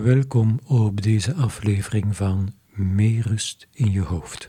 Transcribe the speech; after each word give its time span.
Welkom 0.00 0.58
op 0.66 1.02
deze 1.02 1.34
aflevering 1.34 2.16
van 2.16 2.48
Meer 2.74 3.26
rust 3.28 3.68
in 3.72 3.90
je 3.90 4.00
hoofd. 4.00 4.48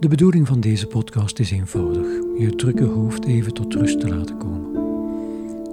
De 0.00 0.08
bedoeling 0.08 0.46
van 0.46 0.60
deze 0.60 0.86
podcast 0.86 1.38
is 1.38 1.50
eenvoudig: 1.50 2.06
je 2.38 2.54
drukke 2.56 2.84
hoofd 2.84 3.24
even 3.24 3.54
tot 3.54 3.74
rust 3.74 4.00
te 4.00 4.08
laten 4.08 4.36
komen. 4.36 4.80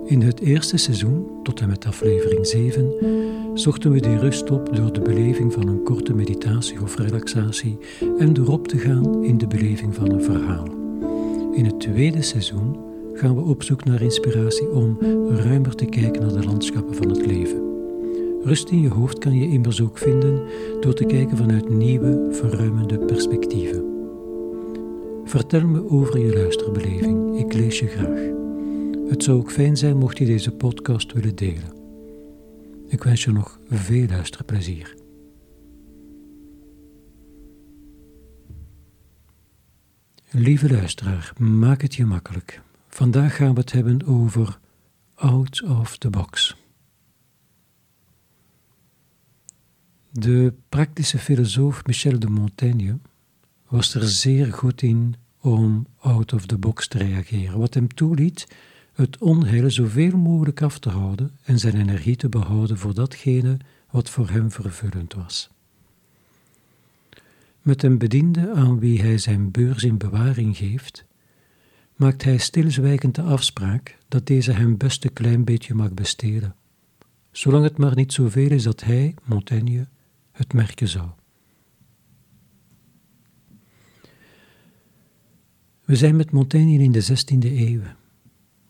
In 0.05 0.21
het 0.21 0.39
eerste 0.39 0.77
seizoen, 0.77 1.43
tot 1.43 1.59
en 1.59 1.67
met 1.67 1.85
aflevering 1.85 2.47
7, 2.47 2.93
zochten 3.53 3.91
we 3.91 3.99
die 3.99 4.17
rust 4.17 4.51
op 4.51 4.75
door 4.75 4.93
de 4.93 5.01
beleving 5.01 5.53
van 5.53 5.67
een 5.67 5.83
korte 5.83 6.13
meditatie 6.13 6.81
of 6.81 6.97
relaxatie 6.97 7.77
en 8.17 8.33
door 8.33 8.47
op 8.47 8.67
te 8.67 8.77
gaan 8.77 9.23
in 9.23 9.37
de 9.37 9.47
beleving 9.47 9.95
van 9.95 10.11
een 10.11 10.23
verhaal. 10.23 10.67
In 11.53 11.65
het 11.65 11.79
tweede 11.79 12.21
seizoen 12.21 12.86
gaan 13.17 13.35
we 13.35 13.41
op 13.41 13.63
zoek 13.63 13.85
naar 13.85 14.01
inspiratie 14.01 14.69
om 14.69 14.97
ruimer 15.29 15.75
te 15.75 15.85
kijken 15.85 16.21
naar 16.21 16.33
de 16.33 16.45
landschappen 16.45 16.95
van 16.95 17.09
het 17.09 17.25
leven. 17.25 17.65
Rust 18.43 18.69
in 18.69 18.81
je 18.81 18.89
hoofd 18.89 19.17
kan 19.17 19.35
je 19.35 19.49
immers 19.49 19.81
ook 19.81 19.97
vinden 19.97 20.41
door 20.79 20.93
te 20.93 21.05
kijken 21.05 21.37
vanuit 21.37 21.69
nieuwe, 21.69 22.27
verruimende 22.31 22.97
perspectieven. 22.97 23.83
Vertel 25.25 25.67
me 25.67 25.89
over 25.89 26.19
je 26.19 26.33
luisterbeleving, 26.33 27.39
ik 27.39 27.53
lees 27.53 27.79
je 27.79 27.87
graag. 27.87 28.19
Het 29.09 29.23
zou 29.23 29.37
ook 29.37 29.51
fijn 29.51 29.77
zijn 29.77 29.97
mocht 29.97 30.17
je 30.17 30.25
deze 30.25 30.51
podcast 30.51 31.13
willen 31.13 31.35
delen. 31.35 31.75
Ik 32.87 33.03
wens 33.03 33.23
je 33.23 33.31
nog 33.31 33.59
veel 33.69 34.07
luisterplezier. 34.07 34.95
Lieve 40.31 40.69
luisteraar, 40.69 41.33
maak 41.37 41.81
het 41.81 41.95
je 41.95 42.05
makkelijk. 42.05 42.61
Vandaag 42.97 43.35
gaan 43.35 43.53
we 43.53 43.59
het 43.59 43.71
hebben 43.71 44.05
over 44.05 44.59
out 45.15 45.63
of 45.63 45.97
the 45.97 46.09
box. 46.09 46.55
De 50.11 50.53
praktische 50.69 51.17
filosoof 51.17 51.85
Michel 51.85 52.19
de 52.19 52.29
Montaigne 52.29 52.99
was 53.67 53.93
er 53.93 54.07
zeer 54.07 54.53
goed 54.53 54.81
in 54.81 55.15
om 55.39 55.87
out 55.99 56.33
of 56.33 56.45
the 56.45 56.57
box 56.57 56.87
te 56.87 56.97
reageren, 56.97 57.59
wat 57.59 57.73
hem 57.73 57.87
toeliet 57.87 58.47
het 58.93 59.17
onheil 59.17 59.71
zoveel 59.71 60.17
mogelijk 60.17 60.61
af 60.61 60.79
te 60.79 60.89
houden 60.89 61.37
en 61.43 61.59
zijn 61.59 61.75
energie 61.75 62.15
te 62.15 62.29
behouden 62.29 62.77
voor 62.77 62.93
datgene 62.93 63.57
wat 63.91 64.09
voor 64.09 64.29
hem 64.29 64.51
vervullend 64.51 65.13
was. 65.13 65.49
Met 67.61 67.83
een 67.83 67.97
bediende 67.97 68.53
aan 68.53 68.79
wie 68.79 69.01
hij 69.01 69.17
zijn 69.17 69.51
beurs 69.51 69.83
in 69.83 69.97
bewaring 69.97 70.57
geeft, 70.57 71.06
maakt 71.97 72.23
hij 72.23 72.37
stilzwijgend 72.37 73.15
de 73.15 73.21
afspraak 73.21 73.97
dat 74.07 74.27
deze 74.27 74.51
hem 74.51 74.77
best 74.77 75.03
een 75.03 75.13
klein 75.13 75.43
beetje 75.43 75.73
mag 75.73 75.93
besteden, 75.93 76.55
zolang 77.31 77.63
het 77.63 77.77
maar 77.77 77.95
niet 77.95 78.13
zoveel 78.13 78.51
is 78.51 78.63
dat 78.63 78.83
hij, 78.83 79.13
Montaigne, 79.23 79.87
het 80.31 80.53
merken 80.53 80.87
zou. 80.87 81.07
We 85.85 85.95
zijn 85.95 86.15
met 86.15 86.31
Montaigne 86.31 86.83
in 86.83 86.91
de 86.91 87.03
16e 87.03 87.45
eeuw, 87.45 87.81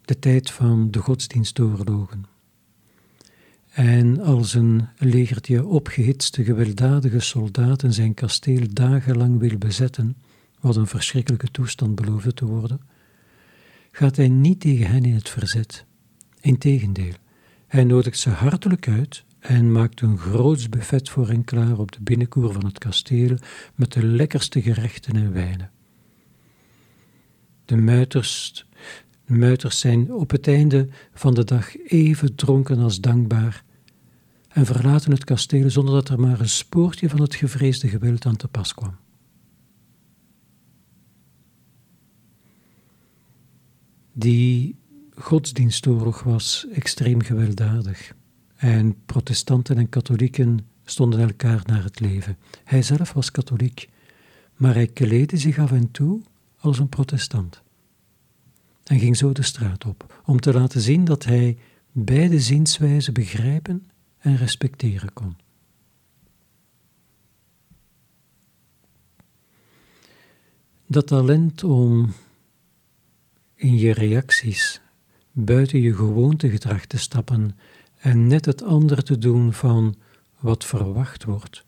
de 0.02 0.20
tijd 0.20 0.52
van 0.52 0.92
de 0.92 1.00
godsdienstoorlogen. 1.00 2.26
En 3.68 4.20
als 4.20 4.54
een 4.54 4.88
legertje 4.98 5.66
opgehitste, 5.66 6.44
gewelddadige 6.44 7.20
soldaten 7.20 7.94
zijn 7.94 8.14
kasteel 8.14 8.68
dagenlang 8.74 9.40
wil 9.40 9.58
bezetten, 9.58 10.18
wat 10.60 10.76
een 10.76 10.88
verschrikkelijke 10.88 11.52
toestand 11.52 11.96
beloofde 11.96 12.34
te 12.34 12.46
worden, 12.46 12.82
gaat 13.98 14.16
hij 14.16 14.30
niet 14.30 14.60
tegen 14.60 14.88
hen 14.88 15.06
in 15.06 15.14
het 15.14 15.30
verzet. 15.30 15.86
Integendeel, 16.42 17.14
hij 17.68 17.84
nodigt 17.84 18.20
ze 18.20 18.30
hartelijk 18.30 18.88
uit 18.88 19.24
en 19.40 19.72
maakt 19.72 20.02
een 20.02 20.18
groots 20.18 20.70
buffet 20.70 21.10
voor 21.10 21.28
hen 21.28 21.44
klaar 21.44 21.80
op 21.80 21.92
de 21.92 22.02
binnenkoer 22.02 22.54
van 22.54 22.66
het 22.66 22.78
kasteel 22.78 23.38
met 23.76 23.94
de 23.94 24.06
lekkerste 24.06 24.62
gerechten 24.62 25.16
en 25.16 25.34
wijnen. 25.34 25.72
De 27.66 27.78
muiters, 27.78 28.66
de 29.26 29.34
muiters 29.34 29.80
zijn 29.80 30.14
op 30.14 30.32
het 30.32 30.48
einde 30.48 30.88
van 31.14 31.34
de 31.34 31.44
dag 31.44 31.78
even 31.78 32.36
dronken 32.36 32.80
als 32.80 33.00
dankbaar 33.00 33.64
en 34.48 34.66
verlaten 34.66 35.12
het 35.12 35.24
kasteel 35.24 35.70
zonder 35.70 35.94
dat 35.94 36.10
er 36.10 36.20
maar 36.20 36.40
een 36.40 36.50
spoortje 36.50 37.10
van 37.10 37.22
het 37.22 37.36
gevreesde 37.36 37.88
geweld 37.88 38.26
aan 38.26 38.36
te 38.36 38.48
pas 38.48 38.74
kwam. 38.74 38.98
Die 44.20 44.76
godsdienstoorlog 45.16 46.24
was 46.24 46.68
extreem 46.74 47.22
gewelddadig 47.22 48.14
en 48.56 48.96
protestanten 49.06 49.78
en 49.78 49.90
katholieken 49.90 50.68
stonden 50.84 51.20
elkaar 51.20 51.62
naar 51.66 51.84
het 51.84 52.00
leven. 52.00 52.38
Hij 52.64 52.82
zelf 52.82 53.14
was 53.14 53.32
katholiek, 53.32 53.90
maar 54.56 54.74
hij 54.74 54.88
kleedde 54.88 55.38
zich 55.38 55.60
af 55.60 55.72
en 55.72 55.92
toe 55.92 56.22
als 56.60 56.80
een 56.80 56.90
protestant 56.90 57.62
en 58.84 59.00
ging 59.00 59.18
zo 59.18 59.32
de 59.32 59.42
straat 59.42 59.86
op 59.86 60.22
om 60.26 60.40
te 60.40 60.54
laten 60.54 60.82
zien 60.82 61.06
dat 61.06 61.26
hij 61.26 61.58
beide 61.92 62.40
zienswijzen 62.40 63.14
begrijpen 63.14 63.88
en 64.18 64.36
respecteren 64.38 65.14
kon. 65.14 65.36
Dat 70.88 71.08
talent 71.08 71.64
om 71.64 72.14
in 73.58 73.78
je 73.78 73.94
reacties 73.94 74.82
buiten 75.32 75.82
je 75.82 75.96
gewoontegedrag 75.96 76.86
te 76.86 76.98
stappen 76.98 77.58
en 77.98 78.28
net 78.28 78.46
het 78.46 78.64
andere 78.64 79.04
te 79.04 79.18
doen 79.18 79.54
van 79.54 79.96
wat 80.40 80.66
verwacht 80.66 81.24
wordt, 81.24 81.66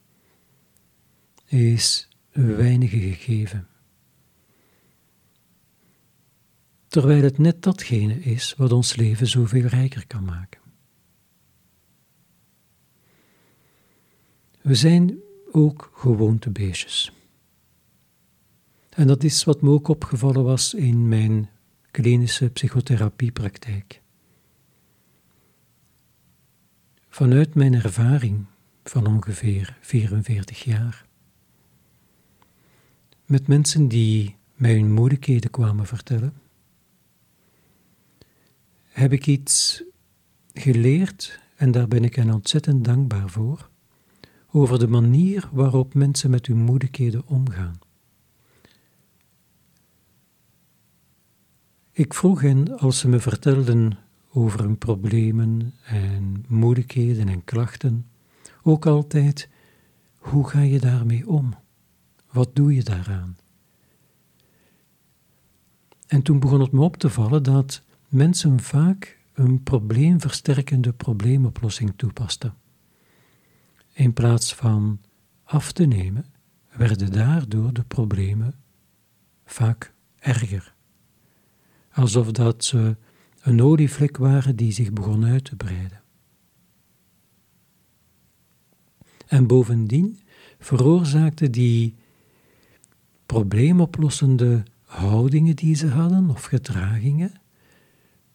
is 1.46 2.08
weinig 2.32 2.90
gegeven. 2.90 3.68
Terwijl 6.88 7.24
het 7.24 7.38
net 7.38 7.64
datgene 7.64 8.20
is 8.20 8.54
wat 8.58 8.72
ons 8.72 8.96
leven 8.96 9.28
zoveel 9.28 9.66
rijker 9.66 10.08
kan 10.08 10.24
maken. 10.24 10.62
We 14.62 14.76
zijn 14.76 15.18
ook 15.52 15.92
gewoontebeestjes. 15.94 17.12
En 18.90 19.08
dat 19.08 19.24
is 19.24 19.44
wat 19.44 19.62
me 19.62 19.70
ook 19.70 19.88
opgevallen 19.88 20.44
was 20.44 20.74
in 20.74 21.08
mijn 21.08 21.50
klinische 21.92 22.50
psychotherapiepraktijk. 22.50 24.02
Vanuit 27.10 27.56
mijn 27.56 27.74
ervaring 27.74 28.46
van 28.84 29.08
ongeveer 29.08 29.78
44 29.82 30.64
jaar. 30.64 31.06
Met 33.26 33.48
mensen 33.48 33.88
die 33.88 34.36
mij 34.54 34.74
hun 34.74 34.94
moeilijkheden 34.94 35.50
kwamen 35.50 35.86
vertellen, 35.86 36.34
heb 38.88 39.14
ik 39.14 39.28
iets 39.28 39.84
geleerd, 40.54 41.40
en 41.56 41.72
daar 41.72 41.88
ben 41.88 42.04
ik 42.04 42.16
hen 42.16 42.34
ontzettend 42.34 42.84
dankbaar 42.84 43.30
voor, 43.30 43.70
over 44.52 44.80
de 44.80 44.88
manier 44.88 45.50
waarop 45.52 45.94
mensen 45.94 46.30
met 46.30 46.46
hun 46.46 46.58
moeilijkheden 46.58 47.28
omgaan. 47.28 47.80
Ik 52.00 52.14
vroeg 52.14 52.42
hen, 52.42 52.78
als 52.78 53.00
ze 53.00 53.08
me 53.08 53.20
vertelden 53.20 53.98
over 54.30 54.60
hun 54.60 54.78
problemen 54.78 55.74
en 55.86 56.46
moeilijkheden 56.48 57.28
en 57.28 57.44
klachten, 57.44 58.10
ook 58.64 58.86
altijd: 58.86 59.50
hoe 60.18 60.48
ga 60.48 60.62
je 60.62 60.80
daarmee 60.80 61.28
om? 61.28 61.56
Wat 62.32 62.56
doe 62.56 62.74
je 62.76 62.84
daaraan? 62.84 63.38
En 66.08 66.22
toen 66.22 66.40
begon 66.40 66.60
het 66.60 66.72
me 66.72 66.82
op 66.82 66.98
te 66.98 67.10
vallen 67.10 67.44
dat 67.44 67.84
mensen 68.08 68.60
vaak 68.60 69.20
een 69.34 69.64
probleemversterkende 69.64 70.94
probleemoplossing 70.94 71.94
toepasten. 71.96 72.54
In 73.94 74.14
plaats 74.14 74.56
van 74.56 75.02
af 75.44 75.72
te 75.72 75.86
nemen, 75.86 76.26
werden 76.70 77.12
daardoor 77.12 77.74
de 77.74 77.84
problemen 77.84 78.56
vaak 79.46 79.94
erger 80.20 80.78
alsof 82.00 82.32
dat 82.32 82.64
ze 82.64 82.98
een 83.42 83.62
olievlek 83.62 84.18
waren 84.18 84.56
die 84.56 84.72
zich 84.72 84.94
begon 84.94 85.26
uit 85.26 85.44
te 85.44 85.56
breiden. 85.56 86.02
En 89.28 89.48
bovendien 89.48 90.20
veroorzaakte 90.60 91.50
die 91.50 91.96
probleemoplossende 93.26 94.64
houdingen 94.84 95.56
die 95.56 95.76
ze 95.76 95.88
hadden, 95.88 96.30
of 96.30 96.44
gedragingen, 96.44 97.34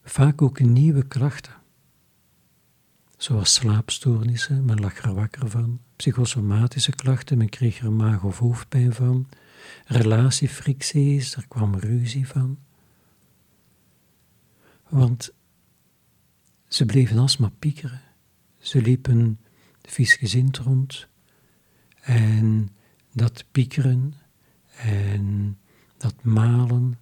vaak 0.03 0.41
ook 0.41 0.59
nieuwe 0.59 1.07
klachten. 1.07 1.53
Zoals 3.17 3.53
slaapstoornissen, 3.53 4.65
men 4.65 4.79
lag 4.79 4.97
er 4.97 5.13
wakker 5.13 5.49
van, 5.49 5.79
psychosomatische 5.95 6.91
klachten, 6.91 7.37
men 7.37 7.49
kreeg 7.49 7.79
er 7.79 7.91
maag- 7.91 8.23
of 8.23 8.39
hoofdpijn 8.39 8.93
van, 8.93 9.29
relatiefricties, 9.85 11.35
er 11.35 11.47
kwam 11.47 11.75
ruzie 11.75 12.27
van. 12.27 12.64
Want 14.95 15.33
Ze 16.67 16.85
bleven 16.85 17.17
alsmaar 17.17 17.51
piekeren. 17.51 18.01
Ze 18.57 18.81
liepen 18.81 19.39
viesgezind 19.81 20.57
rond. 20.57 21.07
En 22.01 22.69
dat 23.13 23.45
piekeren 23.51 24.13
en 24.75 25.57
dat 25.97 26.23
malen, 26.23 26.99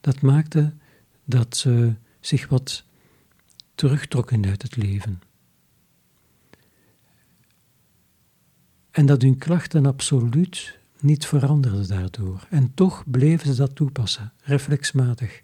dat 0.00 0.20
maakte 0.20 0.74
dat 1.24 1.56
ze 1.56 1.94
zich 2.20 2.48
wat 2.48 2.84
terugtrokken 3.74 4.46
uit 4.46 4.62
het 4.62 4.76
leven. 4.76 5.22
En 8.90 9.06
dat 9.06 9.22
hun 9.22 9.38
klachten 9.38 9.86
absoluut 9.86 10.78
niet 11.00 11.26
veranderden 11.26 11.88
daardoor. 11.88 12.46
En 12.50 12.74
toch 12.74 13.10
bleven 13.10 13.46
ze 13.46 13.54
dat 13.54 13.74
toepassen, 13.74 14.32
reflexmatig. 14.42 15.42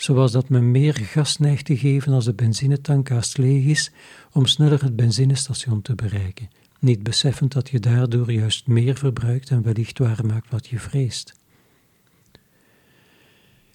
Zoals 0.00 0.32
dat 0.32 0.48
men 0.48 0.70
meer 0.70 0.94
gas 0.94 1.38
neigt 1.38 1.64
te 1.64 1.76
geven 1.76 2.12
als 2.12 2.24
de 2.24 2.34
benzinetank 2.34 3.08
haast 3.08 3.38
leeg 3.38 3.64
is, 3.64 3.90
om 4.32 4.46
sneller 4.46 4.82
het 4.82 4.96
benzinestation 4.96 5.82
te 5.82 5.94
bereiken, 5.94 6.50
niet 6.78 7.02
beseffend 7.02 7.52
dat 7.52 7.68
je 7.68 7.80
daardoor 7.80 8.32
juist 8.32 8.66
meer 8.66 8.96
verbruikt 8.96 9.50
en 9.50 9.62
wellicht 9.62 9.98
waar 9.98 10.26
maakt 10.26 10.50
wat 10.50 10.66
je 10.66 10.78
vreest. 10.78 11.34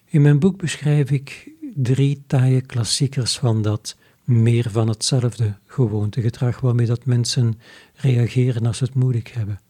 In 0.04 0.22
mijn 0.22 0.38
boek 0.38 0.58
beschrijf 0.58 1.10
ik 1.10 1.50
drie 1.74 2.22
taaie 2.26 2.60
klassiekers 2.60 3.38
van 3.38 3.62
dat 3.62 3.96
meer 4.24 4.70
van 4.70 4.88
hetzelfde 4.88 5.58
gewoontegedrag 5.66 6.60
waarmee 6.60 6.86
dat 6.86 7.04
mensen 7.04 7.60
reageren 7.94 8.66
als 8.66 8.78
ze 8.78 8.84
het 8.84 8.94
moeilijk 8.94 9.28
hebben. 9.28 9.60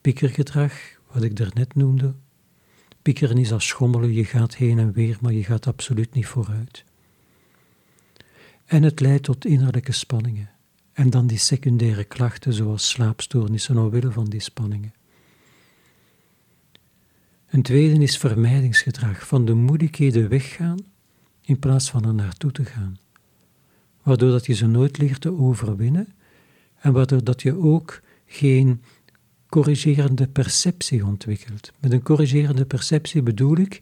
Piekergedrag, 0.00 0.72
wat 1.12 1.22
ik 1.22 1.36
daarnet 1.36 1.74
noemde. 1.74 2.14
Piekeren 3.02 3.38
is 3.38 3.52
als 3.52 3.66
schommelen, 3.66 4.12
je 4.12 4.24
gaat 4.24 4.56
heen 4.56 4.78
en 4.78 4.92
weer, 4.92 5.18
maar 5.20 5.32
je 5.32 5.44
gaat 5.44 5.66
absoluut 5.66 6.14
niet 6.14 6.26
vooruit. 6.26 6.84
En 8.64 8.82
het 8.82 9.00
leidt 9.00 9.24
tot 9.24 9.44
innerlijke 9.44 9.92
spanningen. 9.92 10.50
En 10.92 11.10
dan 11.10 11.26
die 11.26 11.38
secundaire 11.38 12.04
klachten 12.04 12.52
zoals 12.52 12.88
slaapstoornissen 12.88 13.78
omwille 13.78 14.10
van 14.10 14.24
die 14.24 14.40
spanningen. 14.40 14.94
Een 17.50 17.62
tweede 17.62 18.02
is 18.02 18.18
vermijdingsgedrag, 18.18 19.26
van 19.26 19.44
de 19.44 19.54
moeilijkheden 19.54 20.28
weggaan 20.28 20.78
in 21.40 21.58
plaats 21.58 21.90
van 21.90 22.04
er 22.04 22.14
naartoe 22.14 22.52
te 22.52 22.64
gaan. 22.64 22.98
Waardoor 24.02 24.30
dat 24.30 24.46
je 24.46 24.54
ze 24.54 24.66
nooit 24.66 24.98
leert 24.98 25.20
te 25.20 25.38
overwinnen 25.38 26.14
en 26.78 26.92
waardoor 26.92 27.24
dat 27.24 27.42
je 27.42 27.56
ook 27.56 28.00
geen 28.26 28.82
corrigerende 29.52 30.28
perceptie 30.28 31.06
ontwikkelt. 31.06 31.72
Met 31.80 31.92
een 31.92 32.02
corrigerende 32.02 32.64
perceptie 32.64 33.22
bedoel 33.22 33.56
ik, 33.56 33.80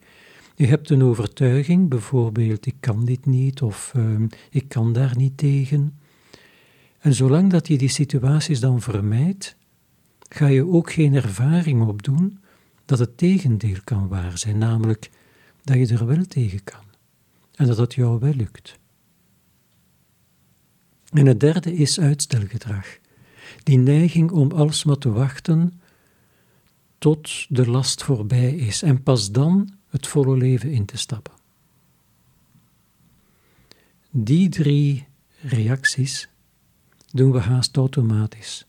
je 0.55 0.67
hebt 0.67 0.90
een 0.90 1.02
overtuiging, 1.02 1.88
bijvoorbeeld 1.88 2.67
ik 2.67 2.75
kan 2.81 3.05
dit 3.05 3.26
niet 3.26 3.62
of 3.62 3.93
uh, 3.96 4.20
ik 4.50 4.69
kan 4.69 4.93
daar 4.93 5.17
niet 5.17 5.37
tegen. 5.37 5.99
En 6.99 7.14
zolang 7.14 7.50
dat 7.50 7.69
je 7.69 7.78
die 7.78 7.88
situaties 7.88 8.61
dan 8.61 8.81
vermijdt, 8.81 9.56
ga 10.28 10.46
je 10.46 10.67
ook 10.67 10.93
geen 10.93 11.14
ervaring 11.14 11.87
opdoen 11.88 12.38
dat 12.84 12.99
het 12.99 13.16
tegendeel 13.16 13.78
kan 13.84 14.08
waar 14.08 14.38
zijn, 14.38 14.58
namelijk 14.58 15.11
dat 15.64 15.76
je 15.76 15.94
er 15.94 16.06
wel 16.06 16.26
tegen 16.26 16.64
kan 16.64 16.84
en 17.55 17.66
dat 17.66 17.76
het 17.76 17.94
jou 17.94 18.19
wel 18.19 18.34
lukt. 18.34 18.78
En 21.12 21.26
het 21.26 21.40
derde 21.40 21.75
is 21.75 22.00
uitstelgedrag. 22.00 23.00
Die 23.62 23.79
neiging 23.79 24.31
om 24.31 24.51
alsmaar 24.51 24.99
te 24.99 25.11
wachten 25.11 25.81
tot 26.99 27.47
de 27.49 27.71
last 27.71 28.03
voorbij 28.03 28.55
is 28.55 28.83
en 28.83 29.03
pas 29.03 29.31
dan 29.31 29.73
het 29.89 30.07
volle 30.07 30.37
leven 30.37 30.71
in 30.71 30.85
te 30.85 30.97
stappen. 30.97 31.35
Die 34.11 34.49
drie 34.49 35.07
reacties 35.41 36.29
doen 37.12 37.33
we 37.33 37.39
haast 37.39 37.77
automatisch 37.77 38.67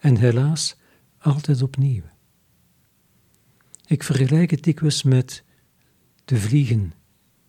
en 0.00 0.16
helaas 0.16 0.76
altijd 1.18 1.62
opnieuw. 1.62 2.02
Ik 3.86 4.02
vergelijk 4.02 4.50
het 4.50 4.62
dikwijls 4.62 5.02
met 5.02 5.44
de 6.24 6.36
vliegen 6.36 6.92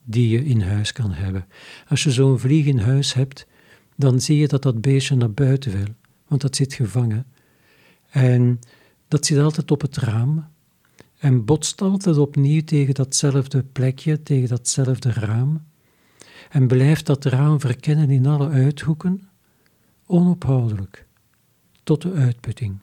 die 0.03 0.29
je 0.29 0.45
in 0.45 0.61
huis 0.61 0.91
kan 0.91 1.11
hebben. 1.11 1.47
Als 1.87 2.03
je 2.03 2.11
zo'n 2.11 2.39
vlieg 2.39 2.65
in 2.65 2.79
huis 2.79 3.13
hebt, 3.13 3.47
dan 3.95 4.21
zie 4.21 4.37
je 4.37 4.47
dat 4.47 4.61
dat 4.61 4.81
beestje 4.81 5.15
naar 5.15 5.31
buiten 5.31 5.71
wil, 5.71 5.95
want 6.31 6.41
dat 6.43 6.55
zit 6.55 6.73
gevangen. 6.73 7.25
En 8.09 8.59
dat 9.07 9.25
zit 9.25 9.39
altijd 9.39 9.71
op 9.71 9.81
het 9.81 9.97
raam 9.97 10.47
en 11.17 11.45
botst 11.45 11.81
altijd 11.81 12.17
opnieuw 12.17 12.61
tegen 12.63 12.93
datzelfde 12.93 13.63
plekje, 13.63 14.23
tegen 14.23 14.49
datzelfde 14.49 15.11
raam. 15.11 15.63
En 16.49 16.67
blijft 16.67 17.05
dat 17.05 17.25
raam 17.25 17.59
verkennen 17.59 18.09
in 18.09 18.25
alle 18.25 18.49
uithoeken, 18.49 19.29
onophoudelijk, 20.05 21.05
tot 21.83 22.01
de 22.01 22.13
uitputting. 22.13 22.79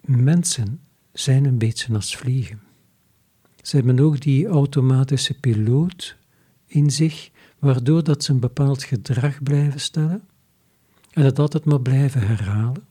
Mensen 0.00 0.80
zijn 1.12 1.44
een 1.44 1.58
beetje 1.58 1.94
als 1.94 2.16
vliegen. 2.16 2.60
Ze 3.62 3.76
hebben 3.76 3.98
ook 3.98 4.20
die 4.20 4.46
automatische 4.46 5.34
piloot 5.34 6.17
in 6.68 6.90
zich, 6.90 7.30
waardoor 7.58 8.04
dat 8.04 8.24
ze 8.24 8.32
een 8.32 8.40
bepaald 8.40 8.82
gedrag 8.82 9.42
blijven 9.42 9.80
stellen 9.80 10.22
en 11.10 11.24
het 11.24 11.38
altijd 11.38 11.64
maar 11.64 11.80
blijven 11.80 12.26
herhalen. 12.26 12.86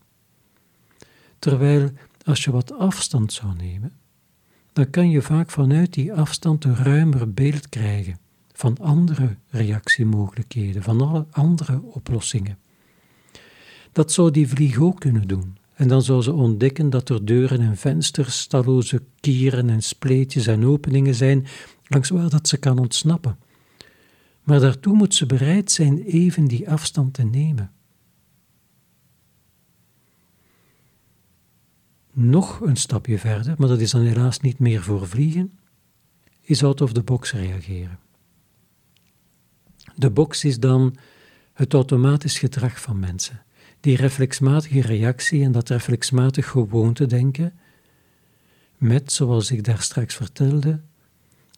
Terwijl 1.40 1.90
als 2.24 2.44
je 2.44 2.52
wat 2.52 2.74
afstand 2.74 3.34
zou 3.34 3.56
nemen, 3.56 3.92
dan 4.74 4.90
kan 4.90 5.10
je 5.10 5.22
vaak 5.22 5.50
vanuit 5.50 5.94
die 5.94 6.14
afstand 6.14 6.64
een 6.64 6.76
ruimer 6.76 7.34
beeld 7.34 7.70
krijgen 7.70 8.18
van 8.54 8.78
andere 8.78 9.36
reactiemogelijkheden, 9.50 10.84
van 10.84 11.02
alle 11.02 11.26
andere 11.32 11.82
oplossingen. 11.82 12.58
Dat 13.92 14.12
zou 14.12 14.32
die 14.32 14.48
vlieg 14.48 14.80
ook 14.80 15.00
kunnen 15.00 15.28
doen. 15.28 15.58
En 15.74 15.88
dan 15.88 16.02
zou 16.02 16.22
ze 16.22 16.34
ontdekken 16.34 16.90
dat 16.90 17.10
er 17.10 17.26
deuren 17.26 17.62
en 17.62 17.78
vensters, 17.78 18.48
talloze 18.48 19.02
kieren 19.20 19.70
en 19.70 19.84
spleetjes 19.84 20.48
en 20.48 20.66
openingen 20.66 21.16
zijn 21.16 21.48
langs 21.88 22.10
waar 22.10 22.30
dat 22.30 22.48
ze 22.48 22.58
kan 22.58 22.80
ontsnappen. 22.80 23.38
Maar 24.48 24.60
daartoe 24.60 24.96
moet 24.96 25.14
ze 25.14 25.26
bereid 25.26 25.72
zijn 25.72 26.02
even 26.02 26.46
die 26.46 26.70
afstand 26.70 27.14
te 27.14 27.24
nemen. 27.24 27.72
Nog 32.12 32.62
een 32.62 32.76
stapje 32.76 33.20
verder, 33.20 33.56
maar 33.58 33.68
dat 33.68 33.80
is 33.80 33.92
dan 33.92 34.02
helaas 34.02 34.40
niet 34.40 34.60
meer 34.60 34.84
voor 34.84 35.08
vliegen, 35.08 35.60
is 36.42 36.64
out 36.64 36.82
of 36.82 36.94
the 36.94 37.04
box 37.04 37.32
reageren. 37.32 38.00
De 39.96 40.10
box 40.10 40.44
is 40.44 40.60
dan 40.60 40.96
het 41.54 41.74
automatisch 41.74 42.40
gedrag 42.40 42.82
van 42.82 43.00
mensen 43.00 43.44
die 43.80 43.98
reflexmatige 43.98 44.82
reactie 44.82 45.44
en 45.44 45.52
dat 45.52 45.70
reflexmatig 45.70 46.48
gewoonte 46.48 47.06
denken, 47.06 47.60
met, 48.78 49.12
zoals 49.12 49.52
ik 49.52 49.64
daar 49.64 49.82
straks 49.82 50.16
vertelde, 50.16 50.82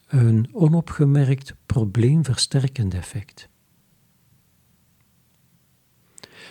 een 0.10 0.50
onopgemerkt 0.52 1.56
probleemversterkend 1.66 2.94
effect. 2.94 3.50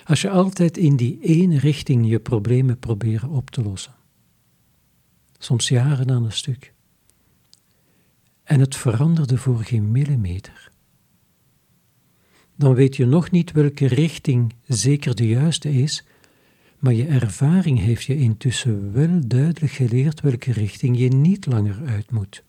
Als 0.04 0.20
je 0.20 0.30
altijd 0.30 0.76
in 0.76 0.96
die 0.96 1.18
ene 1.20 1.58
richting 1.58 2.08
je 2.08 2.20
problemen 2.20 2.78
probeert 2.78 3.24
op 3.24 3.50
te 3.50 3.62
lossen, 3.62 3.94
soms 5.38 5.68
jaren 5.68 6.10
aan 6.10 6.24
een 6.24 6.32
stuk, 6.32 6.72
en 8.42 8.60
het 8.60 8.76
veranderde 8.76 9.38
voor 9.38 9.58
geen 9.58 9.90
millimeter, 9.90 10.70
dan 12.56 12.74
weet 12.74 12.96
je 12.96 13.06
nog 13.06 13.30
niet 13.30 13.52
welke 13.52 13.86
richting 13.86 14.54
zeker 14.66 15.14
de 15.14 15.28
juiste 15.28 15.72
is, 15.72 16.04
maar 16.78 16.94
je 16.94 17.06
ervaring 17.06 17.78
heeft 17.78 18.04
je 18.04 18.16
intussen 18.16 18.92
wel 18.92 19.20
duidelijk 19.26 19.72
geleerd 19.72 20.20
welke 20.20 20.52
richting 20.52 20.98
je 20.98 21.08
niet 21.08 21.46
langer 21.46 21.86
uit 21.86 22.10
moet. 22.10 22.46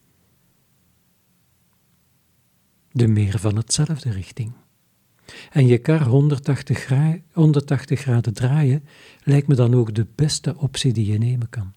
De 2.99 3.07
meer 3.07 3.39
van 3.39 3.55
hetzelfde 3.55 4.11
richting. 4.11 4.51
En 5.51 5.67
je 5.67 5.77
kar 5.77 6.01
180, 6.01 6.89
180 7.33 7.99
graden 7.99 8.33
draaien 8.33 8.83
lijkt 9.23 9.47
me 9.47 9.55
dan 9.55 9.75
ook 9.75 9.95
de 9.95 10.07
beste 10.15 10.57
optie 10.57 10.93
die 10.93 11.11
je 11.11 11.17
nemen 11.17 11.49
kan. 11.49 11.73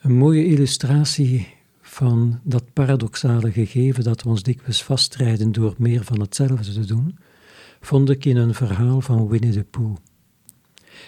Een 0.00 0.16
mooie 0.16 0.46
illustratie 0.46 1.48
van 1.80 2.40
dat 2.44 2.72
paradoxale 2.72 3.52
gegeven 3.52 4.04
dat 4.04 4.22
we 4.22 4.28
ons 4.28 4.42
dikwijls 4.42 4.84
vastrijden 4.84 5.52
door 5.52 5.74
meer 5.78 6.04
van 6.04 6.20
hetzelfde 6.20 6.72
te 6.72 6.86
doen, 6.86 7.18
vond 7.80 8.10
ik 8.10 8.24
in 8.24 8.36
een 8.36 8.54
verhaal 8.54 9.00
van 9.00 9.28
Winnie 9.28 9.52
the 9.52 9.64
Pooh. 9.64 9.96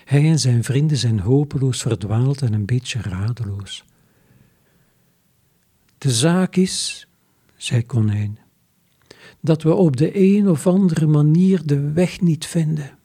Hij 0.04 0.30
en 0.30 0.38
zijn 0.38 0.64
vrienden 0.64 0.96
zijn 0.96 1.20
hopeloos 1.20 1.82
verdwaald 1.82 2.42
en 2.42 2.52
een 2.52 2.66
beetje 2.66 3.00
radeloos. 3.00 3.84
De 6.02 6.10
zaak 6.10 6.56
is, 6.56 7.06
zei 7.56 7.86
Konijn, 7.86 8.38
dat 9.40 9.62
we 9.62 9.74
op 9.74 9.96
de 9.96 10.18
een 10.20 10.48
of 10.48 10.66
andere 10.66 11.06
manier 11.06 11.66
de 11.66 11.92
weg 11.92 12.20
niet 12.20 12.46
vinden. 12.46 12.98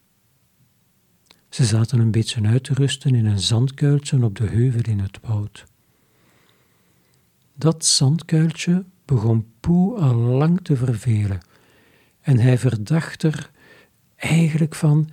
Ze 1.50 1.66
zaten 1.66 2.00
een 2.00 2.12
beetje 2.12 2.42
uit 2.42 2.64
te 2.64 2.74
rusten 2.74 3.16
in 3.16 3.26
een 3.26 3.40
zandkuiltje 3.40 4.24
op 4.24 4.36
de 4.36 4.46
heuvel 4.46 4.82
in 4.82 5.00
het 5.00 5.20
woud. 5.22 5.66
Dat 7.54 7.86
zandkuiltje 7.86 8.86
begon 9.06 9.46
Poe 9.60 10.00
al 10.00 10.16
lang 10.16 10.62
te 10.62 10.76
vervelen 10.76 11.42
en 12.22 12.40
hij 12.40 12.58
verdacht 12.58 13.24
er 13.24 13.52
eigenlijk 14.16 14.76
van 14.76 15.10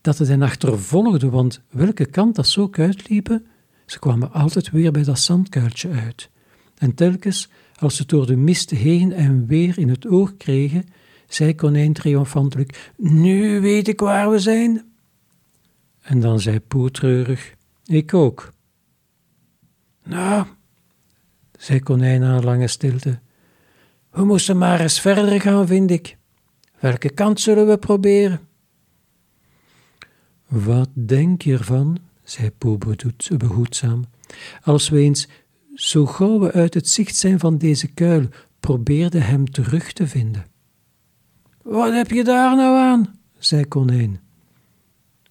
dat 0.00 0.18
het 0.18 0.28
hen 0.28 0.42
achtervolgde, 0.42 1.30
want 1.30 1.60
welke 1.68 2.06
kant 2.06 2.34
dat 2.34 2.48
zo 2.48 2.68
uitliepen, 2.72 3.46
ze 3.86 3.98
kwamen 3.98 4.32
altijd 4.32 4.70
weer 4.70 4.92
bij 4.92 5.04
dat 5.04 5.18
zandkuiltje 5.18 5.90
uit. 5.90 6.30
En 6.80 6.94
telkens, 6.94 7.50
als 7.78 7.96
ze 7.96 8.06
door 8.06 8.26
de 8.26 8.36
mist 8.36 8.70
heen 8.70 9.12
en 9.12 9.46
weer 9.46 9.78
in 9.78 9.88
het 9.88 10.06
oog 10.06 10.36
kregen, 10.36 10.84
zei 11.28 11.54
konijn 11.54 11.92
triomfantelijk, 11.92 12.92
nu 12.96 13.60
weet 13.60 13.88
ik 13.88 14.00
waar 14.00 14.30
we 14.30 14.38
zijn. 14.38 14.92
En 16.00 16.20
dan 16.20 16.40
zei 16.40 16.60
Poe 16.60 16.90
treurig, 16.90 17.54
ik 17.84 18.14
ook. 18.14 18.52
Nou, 20.04 20.46
zei 21.58 21.80
konijn 21.80 22.20
na 22.20 22.36
een 22.36 22.44
lange 22.44 22.68
stilte, 22.68 23.20
we 24.10 24.24
moesten 24.24 24.58
maar 24.58 24.80
eens 24.80 25.00
verder 25.00 25.40
gaan, 25.40 25.66
vind 25.66 25.90
ik. 25.90 26.16
Welke 26.78 27.10
kant 27.10 27.40
zullen 27.40 27.66
we 27.66 27.78
proberen? 27.78 28.40
Wat 30.46 30.88
denk 30.92 31.42
je 31.42 31.52
ervan, 31.52 31.98
zei 32.22 32.50
Poe 32.50 32.78
behoedzaam, 33.36 34.04
als 34.62 34.88
we 34.88 34.98
eens, 34.98 35.28
zo 35.80 36.06
gauw 36.06 36.38
we 36.38 36.52
uit 36.52 36.74
het 36.74 36.88
zicht 36.88 37.16
zijn 37.16 37.38
van 37.38 37.58
deze 37.58 37.86
kuil, 37.86 38.28
probeerden 38.60 39.22
hem 39.22 39.50
terug 39.50 39.92
te 39.92 40.06
vinden? 40.06 40.46
Wat 41.62 41.92
heb 41.92 42.10
je 42.10 42.24
daar 42.24 42.56
nou 42.56 42.76
aan? 42.78 43.18
zei 43.38 43.64
Konijn. 43.64 44.20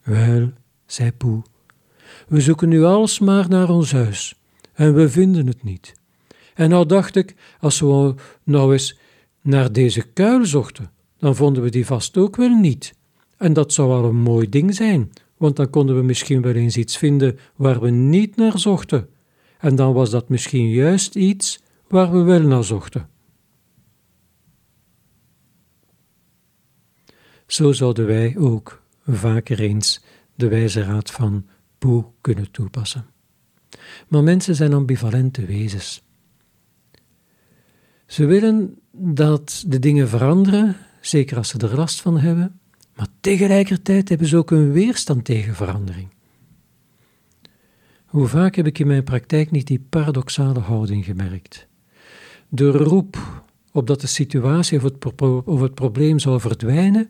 Wel, 0.04 0.52
zei 0.86 1.12
Poe, 1.12 1.42
we 2.28 2.42
zoeken 2.42 2.70
nu 2.70 2.84
alsmaar 2.84 3.50
naar 3.50 3.70
ons 3.70 3.92
huis 3.92 4.36
en 4.74 4.94
we 4.94 5.10
vinden 5.10 5.48
het 5.48 5.64
niet. 5.64 5.94
En 6.54 6.70
nou 6.70 6.86
dacht 6.86 7.16
ik, 7.16 7.36
als 7.60 7.80
we 7.80 8.16
nou 8.44 8.74
eens 8.74 8.98
naar 9.42 9.72
deze 9.72 10.02
kuil 10.02 10.46
zochten, 10.46 10.92
dan 11.18 11.36
vonden 11.36 11.64
we 11.64 11.70
die 11.70 11.86
vast 11.86 12.18
ook 12.18 12.36
wel 12.36 12.56
niet. 12.56 12.94
En 13.38 13.54
dat 13.54 13.74
zou 13.74 13.90
wel 13.90 14.04
een 14.04 14.22
mooi 14.22 14.50
ding 14.50 14.76
zijn, 14.76 15.12
want 15.38 15.56
dan 15.56 15.70
konden 15.70 15.96
we 15.96 16.02
misschien 16.02 16.42
wel 16.42 16.54
eens 16.54 16.78
iets 16.78 16.98
vinden 16.98 17.40
waar 17.56 17.82
we 17.82 17.90
niet 17.90 18.36
naar 18.36 18.60
zochten. 18.60 19.10
En 19.60 19.76
dan 19.76 19.94
was 19.94 20.10
dat 20.10 20.30
misschien 20.30 20.70
juist 20.70 21.16
iets 21.16 21.62
waar 21.88 22.12
we 22.12 22.22
wel 22.22 22.42
naar 22.42 22.64
zochten. 22.64 23.10
Zo 27.48 27.72
zouden 27.72 28.06
wij 28.06 28.38
ook 28.38 28.84
vaker 29.06 29.60
eens 29.60 30.04
de 30.36 30.48
wijze 30.48 30.84
raad 30.84 31.12
van 31.12 31.46
Poe 31.78 32.06
kunnen 32.22 32.52
toepassen. 32.52 33.06
Maar 34.08 34.24
mensen 34.24 34.56
zijn 34.56 34.74
ambivalente 34.74 35.46
wezens. 35.46 36.04
Ze 38.06 38.26
willen 38.26 38.80
dat 38.92 39.64
de 39.68 39.80
dingen 39.80 40.10
veranderen, 40.10 40.76
zeker 41.02 41.38
als 41.38 41.50
ze 41.50 41.58
er 41.58 41.76
last 41.76 42.02
van 42.02 42.20
hebben, 42.20 42.60
maar 42.96 43.08
tegelijkertijd 43.20 44.10
hebben 44.10 44.28
ze 44.28 44.38
ook 44.38 44.52
een 44.52 44.72
weerstand 44.72 45.26
tegen 45.26 45.56
verandering. 45.56 46.10
Hoe 48.10 48.28
vaak 48.28 48.56
heb 48.56 48.66
ik 48.66 48.80
in 48.80 48.88
mijn 48.88 49.04
praktijk 49.04 49.52
niet 49.52 49.68
die 49.68 49.86
paradoxale 49.90 50.60
houding 50.60 51.06
gemerkt? 51.06 51.68
De 52.48 52.72
roep 52.72 53.42
op 53.72 53.88
dat 53.88 54.02
de 54.02 54.08
situatie 54.08 54.78
of 54.78 54.84
het, 54.84 55.62
het 55.62 55.74
probleem 55.74 56.20
zou 56.20 56.40
verdwijnen 56.40 57.10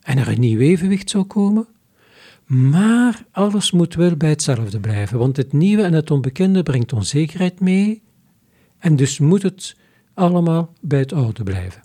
en 0.00 0.18
er 0.18 0.28
een 0.28 0.40
nieuw 0.40 0.58
evenwicht 0.58 1.10
zou 1.10 1.24
komen, 1.24 1.66
maar 2.46 3.24
alles 3.30 3.70
moet 3.70 3.94
wel 3.94 4.16
bij 4.16 4.28
hetzelfde 4.28 4.80
blijven, 4.80 5.18
want 5.18 5.36
het 5.36 5.52
nieuwe 5.52 5.82
en 5.82 5.92
het 5.92 6.10
onbekende 6.10 6.62
brengt 6.62 6.92
onzekerheid 6.92 7.60
mee 7.60 8.02
en 8.78 8.96
dus 8.96 9.18
moet 9.18 9.42
het 9.42 9.76
allemaal 10.14 10.72
bij 10.80 10.98
het 10.98 11.12
oude 11.12 11.42
blijven. 11.42 11.82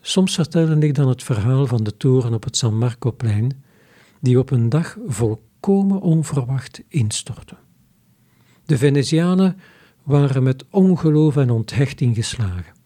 Soms 0.00 0.34
vertelde 0.34 0.78
ik 0.86 0.94
dan 0.94 1.08
het 1.08 1.22
verhaal 1.22 1.66
van 1.66 1.84
de 1.84 1.96
toren 1.96 2.34
op 2.34 2.44
het 2.44 2.56
San 2.56 2.78
Marcoplein, 2.78 3.62
die 4.20 4.38
op 4.38 4.50
een 4.50 4.68
dag 4.68 4.96
volkomen 5.60 6.00
onverwacht 6.00 6.82
instortte. 6.88 7.56
De 8.64 8.78
Venetianen 8.78 9.56
waren 10.02 10.42
met 10.42 10.64
ongeloof 10.70 11.36
en 11.36 11.50
onthechting 11.50 12.14
geslagen. 12.14 12.76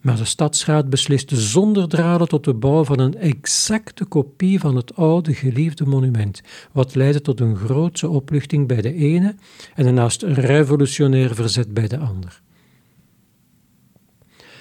Maar 0.00 0.16
de 0.16 0.24
stadsraad 0.24 0.90
besliste 0.90 1.36
zonder 1.36 1.88
draden 1.88 2.28
tot 2.28 2.44
de 2.44 2.54
bouw 2.54 2.84
van 2.84 2.98
een 2.98 3.16
exacte 3.16 4.04
kopie 4.04 4.60
van 4.60 4.76
het 4.76 4.96
oude 4.96 5.34
geliefde 5.34 5.86
monument, 5.86 6.40
wat 6.72 6.94
leidde 6.94 7.20
tot 7.20 7.40
een 7.40 7.56
grootse 7.56 8.08
opluchting 8.08 8.66
bij 8.66 8.80
de 8.80 8.94
ene 8.94 9.34
en 9.74 9.86
een 9.86 10.34
revolutionair 10.34 11.34
verzet 11.34 11.74
bij 11.74 11.88
de 11.88 11.98
ander. 11.98 12.42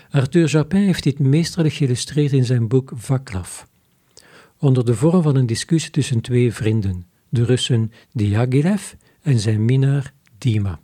Arthur 0.10 0.48
Japin 0.48 0.82
heeft 0.82 1.04
dit 1.04 1.20
meesterlijk 1.20 1.74
geïllustreerd 1.74 2.32
in 2.32 2.46
zijn 2.46 2.68
boek 2.68 2.92
Vaklav, 2.96 3.64
onder 4.60 4.86
de 4.86 4.94
vorm 4.94 5.22
van 5.22 5.36
een 5.36 5.46
discussie 5.46 5.92
tussen 5.92 6.22
twee 6.22 6.54
vrienden, 6.54 7.06
de 7.30 7.44
Russen 7.44 7.92
Diaghilev 8.14 8.94
en 9.22 9.40
zijn 9.40 9.66
minnaar 9.66 10.14
Dima. 10.38 10.80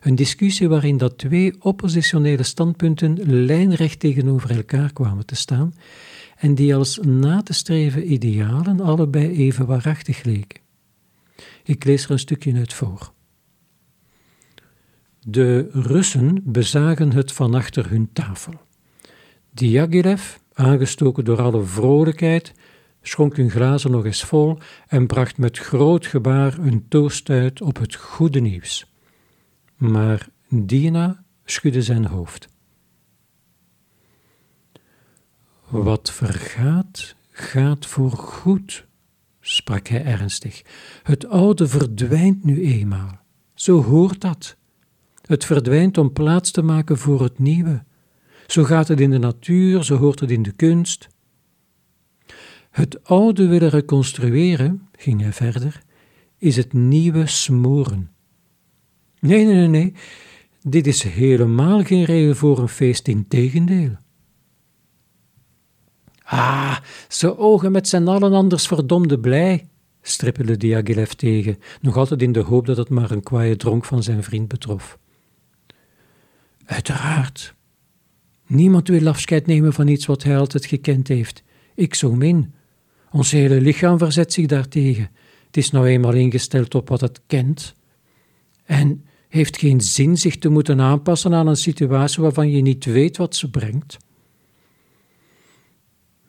Een 0.00 0.14
discussie 0.14 0.68
waarin 0.68 0.96
dat 0.96 1.18
twee 1.18 1.54
oppositionele 1.62 2.42
standpunten 2.42 3.18
lijnrecht 3.44 4.00
tegenover 4.00 4.50
elkaar 4.50 4.92
kwamen 4.92 5.26
te 5.26 5.34
staan 5.34 5.74
en 6.36 6.54
die 6.54 6.74
als 6.74 6.98
na 7.02 7.42
te 7.42 7.52
streven 7.52 8.12
idealen 8.12 8.80
allebei 8.80 9.36
even 9.36 9.66
waarachtig 9.66 10.22
leken. 10.22 10.60
Ik 11.64 11.84
lees 11.84 12.04
er 12.04 12.10
een 12.10 12.18
stukje 12.18 12.54
uit 12.54 12.72
voor. 12.72 13.12
De 15.20 15.68
Russen 15.70 16.40
bezagen 16.44 17.12
het 17.12 17.32
van 17.32 17.54
achter 17.54 17.90
hun 17.90 18.08
tafel. 18.12 18.54
Diaghilev, 19.50 20.36
aangestoken 20.52 21.24
door 21.24 21.40
alle 21.40 21.62
vrolijkheid, 21.62 22.52
schonk 23.08 23.36
hun 23.36 23.50
glazen 23.50 23.90
nog 23.90 24.04
eens 24.04 24.24
vol 24.24 24.58
en 24.86 25.06
bracht 25.06 25.38
met 25.38 25.58
groot 25.58 26.06
gebaar 26.06 26.58
een 26.58 26.88
toast 26.88 27.30
uit 27.30 27.62
op 27.62 27.78
het 27.78 27.94
goede 27.94 28.40
nieuws. 28.40 28.92
Maar 29.76 30.28
Dina 30.48 31.24
schudde 31.44 31.82
zijn 31.82 32.06
hoofd. 32.06 32.48
Wat 35.68 36.10
vergaat, 36.10 37.14
gaat 37.30 37.86
voor 37.86 38.10
goed, 38.10 38.86
sprak 39.40 39.88
hij 39.88 40.04
ernstig. 40.04 40.62
Het 41.02 41.26
oude 41.26 41.68
verdwijnt 41.68 42.44
nu 42.44 42.64
eenmaal. 42.64 43.18
Zo 43.54 43.82
hoort 43.82 44.20
dat. 44.20 44.56
Het 45.26 45.44
verdwijnt 45.44 45.98
om 45.98 46.12
plaats 46.12 46.50
te 46.50 46.62
maken 46.62 46.98
voor 46.98 47.22
het 47.22 47.38
nieuwe. 47.38 47.84
Zo 48.46 48.64
gaat 48.64 48.88
het 48.88 49.00
in 49.00 49.10
de 49.10 49.18
natuur, 49.18 49.84
zo 49.84 49.96
hoort 49.96 50.20
het 50.20 50.30
in 50.30 50.42
de 50.42 50.52
kunst. 50.52 51.08
Het 52.74 53.04
oude 53.04 53.46
willen 53.46 53.68
reconstrueren, 53.68 54.88
ging 54.96 55.20
hij 55.20 55.32
verder, 55.32 55.82
is 56.38 56.56
het 56.56 56.72
nieuwe 56.72 57.26
smoren. 57.26 58.10
Nee, 59.20 59.44
nee, 59.44 59.66
nee. 59.66 59.94
Dit 60.62 60.86
is 60.86 61.02
helemaal 61.02 61.84
geen 61.84 62.04
reden 62.04 62.36
voor 62.36 62.58
een 62.58 62.68
feest, 62.68 63.08
in 63.08 63.28
tegendeel. 63.28 63.96
Ah, 66.22 66.76
ze 67.08 67.38
ogen 67.38 67.72
met 67.72 67.88
z'n 67.88 68.06
allen 68.06 68.32
anders 68.32 68.66
verdomde 68.66 69.18
blij, 69.18 69.68
strippelde 70.02 70.56
Diaghilev 70.56 71.10
tegen, 71.10 71.58
nog 71.80 71.96
altijd 71.96 72.22
in 72.22 72.32
de 72.32 72.40
hoop 72.40 72.66
dat 72.66 72.76
het 72.76 72.88
maar 72.88 73.10
een 73.10 73.22
kwaaie 73.22 73.56
dronk 73.56 73.84
van 73.84 74.02
zijn 74.02 74.22
vriend 74.22 74.48
betrof. 74.48 74.98
Uiteraard. 76.64 77.54
Niemand 78.46 78.88
wil 78.88 79.08
afscheid 79.08 79.46
nemen 79.46 79.72
van 79.72 79.88
iets 79.88 80.06
wat 80.06 80.22
hij 80.22 80.38
altijd 80.38 80.66
gekend 80.66 81.08
heeft. 81.08 81.42
Ik 81.74 81.94
zo 81.94 82.14
min. 82.14 82.54
Ons 83.14 83.30
hele 83.30 83.60
lichaam 83.60 83.98
verzet 83.98 84.32
zich 84.32 84.46
daartegen. 84.46 85.10
Het 85.46 85.56
is 85.56 85.70
nou 85.70 85.86
eenmaal 85.86 86.12
ingesteld 86.12 86.74
op 86.74 86.88
wat 86.88 87.00
het 87.00 87.20
kent. 87.26 87.74
En 88.64 89.04
heeft 89.28 89.58
geen 89.58 89.80
zin 89.80 90.18
zich 90.18 90.38
te 90.38 90.48
moeten 90.48 90.80
aanpassen 90.80 91.34
aan 91.34 91.46
een 91.46 91.56
situatie 91.56 92.22
waarvan 92.22 92.50
je 92.50 92.62
niet 92.62 92.84
weet 92.84 93.16
wat 93.16 93.36
ze 93.36 93.50
brengt. 93.50 93.96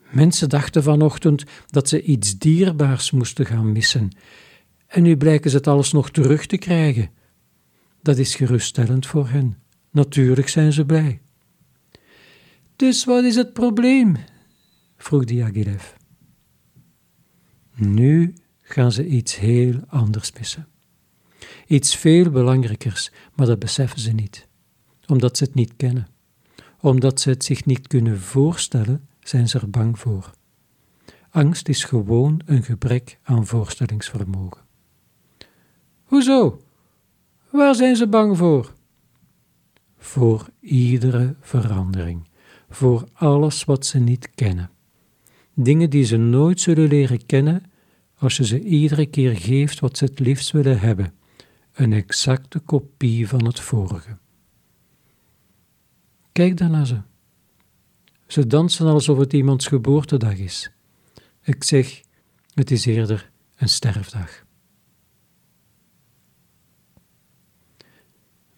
Mensen 0.09 0.49
dachten 0.49 0.83
vanochtend 0.83 1.43
dat 1.67 1.89
ze 1.89 2.01
iets 2.01 2.37
dierbaars 2.37 3.11
moesten 3.11 3.45
gaan 3.45 3.71
missen, 3.71 4.09
en 4.87 5.03
nu 5.03 5.17
blijken 5.17 5.49
ze 5.49 5.57
het 5.57 5.67
alles 5.67 5.91
nog 5.91 6.11
terug 6.11 6.45
te 6.45 6.57
krijgen. 6.57 7.09
Dat 8.01 8.17
is 8.17 8.35
geruststellend 8.35 9.07
voor 9.07 9.27
hen. 9.29 9.57
Natuurlijk 9.91 10.47
zijn 10.47 10.73
ze 10.73 10.85
blij. 10.85 11.21
Dus 12.75 13.05
wat 13.05 13.23
is 13.23 13.35
het 13.35 13.53
probleem? 13.53 14.15
vroeg 14.97 15.23
Diaghilev. 15.23 15.93
Nu 17.75 18.33
gaan 18.61 18.91
ze 18.91 19.05
iets 19.05 19.35
heel 19.35 19.79
anders 19.87 20.31
missen. 20.33 20.67
Iets 21.67 21.95
veel 21.95 22.29
belangrijkers, 22.29 23.11
maar 23.33 23.45
dat 23.45 23.59
beseffen 23.59 23.99
ze 23.99 24.11
niet, 24.11 24.47
omdat 25.07 25.37
ze 25.37 25.43
het 25.43 25.53
niet 25.53 25.73
kennen. 25.75 26.07
Omdat 26.79 27.21
ze 27.21 27.29
het 27.29 27.43
zich 27.43 27.65
niet 27.65 27.87
kunnen 27.87 28.19
voorstellen, 28.19 29.07
zijn 29.19 29.47
ze 29.47 29.59
er 29.59 29.69
bang 29.69 29.99
voor. 29.99 30.31
Angst 31.29 31.67
is 31.67 31.83
gewoon 31.83 32.41
een 32.45 32.63
gebrek 32.63 33.19
aan 33.23 33.45
voorstellingsvermogen. 33.45 34.61
Hoezo? 36.03 36.61
Waar 37.49 37.75
zijn 37.75 37.95
ze 37.95 38.07
bang 38.07 38.37
voor? 38.37 38.73
Voor 39.97 40.49
iedere 40.59 41.35
verandering, 41.39 42.27
voor 42.69 43.07
alles 43.13 43.63
wat 43.63 43.85
ze 43.85 43.99
niet 43.99 44.29
kennen. 44.35 44.69
Dingen 45.55 45.89
die 45.89 46.03
ze 46.03 46.17
nooit 46.17 46.61
zullen 46.61 46.87
leren 46.87 47.25
kennen 47.25 47.63
als 48.17 48.37
je 48.37 48.45
ze 48.45 48.61
iedere 48.61 49.05
keer 49.05 49.37
geeft 49.37 49.79
wat 49.79 49.97
ze 49.97 50.05
het 50.05 50.19
liefst 50.19 50.51
willen 50.51 50.79
hebben, 50.79 51.13
een 51.73 51.93
exacte 51.93 52.59
kopie 52.59 53.27
van 53.27 53.45
het 53.45 53.59
vorige. 53.59 54.17
Kijk 56.31 56.57
dan 56.57 56.71
naar 56.71 56.87
ze. 56.87 57.01
Ze 58.27 58.47
dansen 58.47 58.87
alsof 58.87 59.17
het 59.17 59.33
iemands 59.33 59.67
geboortedag 59.67 60.37
is. 60.37 60.71
Ik 61.41 61.63
zeg, 61.63 62.01
het 62.53 62.71
is 62.71 62.85
eerder 62.85 63.31
een 63.55 63.69
sterfdag. 63.69 64.43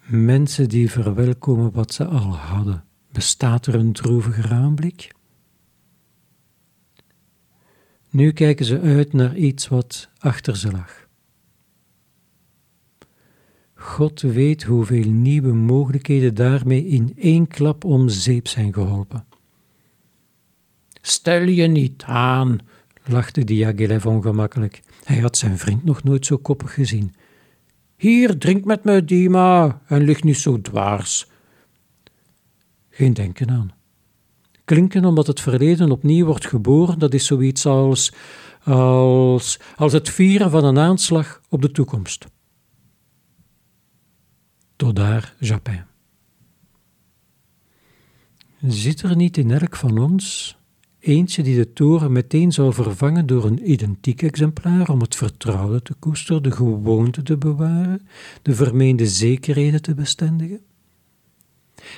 Mensen 0.06 0.70
die 0.70 0.92
verwelkomen 0.92 1.72
wat 1.72 1.94
ze 1.94 2.06
al 2.06 2.36
hadden, 2.36 2.84
bestaat 3.12 3.66
er 3.66 3.76
een 3.76 3.94
droevige 3.94 4.48
aanblik? 4.50 5.16
Nu 8.10 8.32
kijken 8.32 8.66
ze 8.66 8.80
uit 8.80 9.14
naar 9.14 9.36
iets 9.36 9.68
wat 9.68 10.10
achter 10.18 10.58
ze 10.58 10.72
lag. 10.72 11.08
God 13.74 14.22
weet 14.22 14.64
hoeveel 14.64 15.10
nieuwe 15.10 15.54
mogelijkheden 15.54 16.36
daarmee 16.36 16.86
in 16.88 17.14
één 17.18 17.48
klap 17.48 17.84
om 17.84 18.10
zeep 18.10 18.48
zijn 18.48 18.74
geholpen. 18.74 19.26
Stel 21.02 21.42
je 21.42 21.68
niet 21.68 22.04
aan, 22.04 22.60
lachte 23.06 23.44
Diaghilev 23.44 24.06
ongemakkelijk. 24.06 24.82
Hij 25.04 25.18
had 25.18 25.38
zijn 25.38 25.58
vriend 25.58 25.84
nog 25.84 26.04
nooit 26.04 26.26
zo 26.26 26.38
koppig 26.38 26.74
gezien. 26.74 27.16
Hier, 27.96 28.38
drink 28.38 28.66
met 28.66 28.84
me, 28.84 29.06
Dima, 29.06 29.82
en 29.88 30.04
lig 30.04 30.24
niet 30.24 30.38
zo 30.38 30.62
dwaars. 30.62 31.28
Geen 32.90 33.14
denken 33.14 33.50
aan. 33.50 33.77
Klinken 34.68 35.06
omdat 35.06 35.28
het 35.28 35.42
verleden 35.42 35.92
opnieuw 35.92 36.26
wordt 36.26 36.48
geboren, 36.48 37.00
dat 37.00 37.14
is 37.14 37.26
zoiets 37.26 37.66
als, 37.66 38.14
als, 38.64 39.60
als 39.76 39.94
het 39.94 40.10
vieren 40.10 40.52
van 40.52 40.64
een 40.64 40.80
aanslag 40.80 41.42
op 41.50 41.62
de 41.62 41.72
toekomst. 41.72 42.26
Tot 44.76 44.96
daar 44.96 45.36
Japin. 45.40 45.86
Zit 48.62 49.02
er 49.02 49.16
niet 49.16 49.38
in 49.38 49.52
elk 49.52 49.76
van 49.76 49.98
ons 49.98 50.58
Eentje 51.00 51.44
die 51.44 51.56
de 51.56 51.74
toren 51.74 52.12
meteen 52.12 52.52
zou 52.52 52.74
vervangen 52.74 53.26
door 53.26 53.46
een 53.46 53.72
identiek 53.72 54.22
exemplaar 54.22 54.90
om 54.90 55.02
het 55.02 55.16
vertrouwen 55.16 55.84
te 55.84 55.94
koesteren, 55.94 56.44
de 56.44 56.52
gewoonte 56.52 57.24
te 57.24 57.38
bewaren, 57.38 58.08
de 58.42 58.56
vermeende 58.56 59.08
zekerheden 59.08 59.82
te 59.82 59.94
bestendigen? 59.94 60.62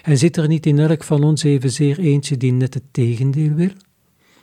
En 0.03 0.17
zit 0.17 0.37
er 0.37 0.47
niet 0.47 0.65
in 0.65 0.79
elk 0.79 1.03
van 1.03 1.23
ons 1.23 1.43
evenzeer 1.43 1.99
eentje 1.99 2.37
die 2.37 2.51
net 2.51 2.73
het 2.73 2.83
tegendeel 2.91 3.53
wil? 3.53 3.71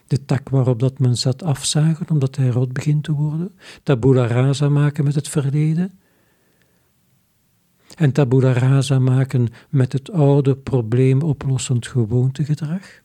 De 0.06 0.24
tak 0.24 0.48
waarop 0.48 0.80
dat 0.80 0.98
men 0.98 1.16
zat 1.16 1.42
afzagen 1.42 2.10
omdat 2.10 2.36
hij 2.36 2.48
rood 2.48 2.72
begint 2.72 3.04
te 3.04 3.12
worden? 3.12 3.54
Tabula 3.82 4.26
rasa 4.26 4.68
maken 4.68 5.04
met 5.04 5.14
het 5.14 5.28
verleden? 5.28 5.98
En 7.94 8.12
tabula 8.12 8.52
rasa 8.52 8.98
maken 8.98 9.48
met 9.68 9.92
het 9.92 10.12
oude 10.12 10.56
probleemoplossend 10.56 11.86
gewoontegedrag? 11.86 13.02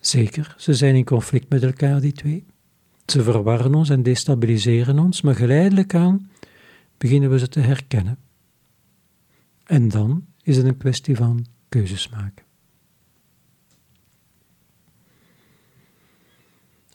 Zeker, 0.00 0.54
ze 0.58 0.74
zijn 0.74 0.94
in 0.94 1.04
conflict 1.04 1.48
met 1.48 1.62
elkaar, 1.62 2.00
die 2.00 2.12
twee. 2.12 2.44
Ze 3.06 3.22
verwarren 3.22 3.74
ons 3.74 3.90
en 3.90 4.02
destabiliseren 4.02 4.98
ons, 4.98 5.20
maar 5.20 5.34
geleidelijk 5.34 5.94
aan 5.94 6.30
beginnen 6.98 7.30
we 7.30 7.38
ze 7.38 7.48
te 7.48 7.60
herkennen. 7.60 8.18
En 9.68 9.88
dan 9.88 10.26
is 10.42 10.56
het 10.56 10.66
een 10.66 10.76
kwestie 10.76 11.16
van 11.16 11.46
keuzes 11.68 12.08
maken. 12.08 12.44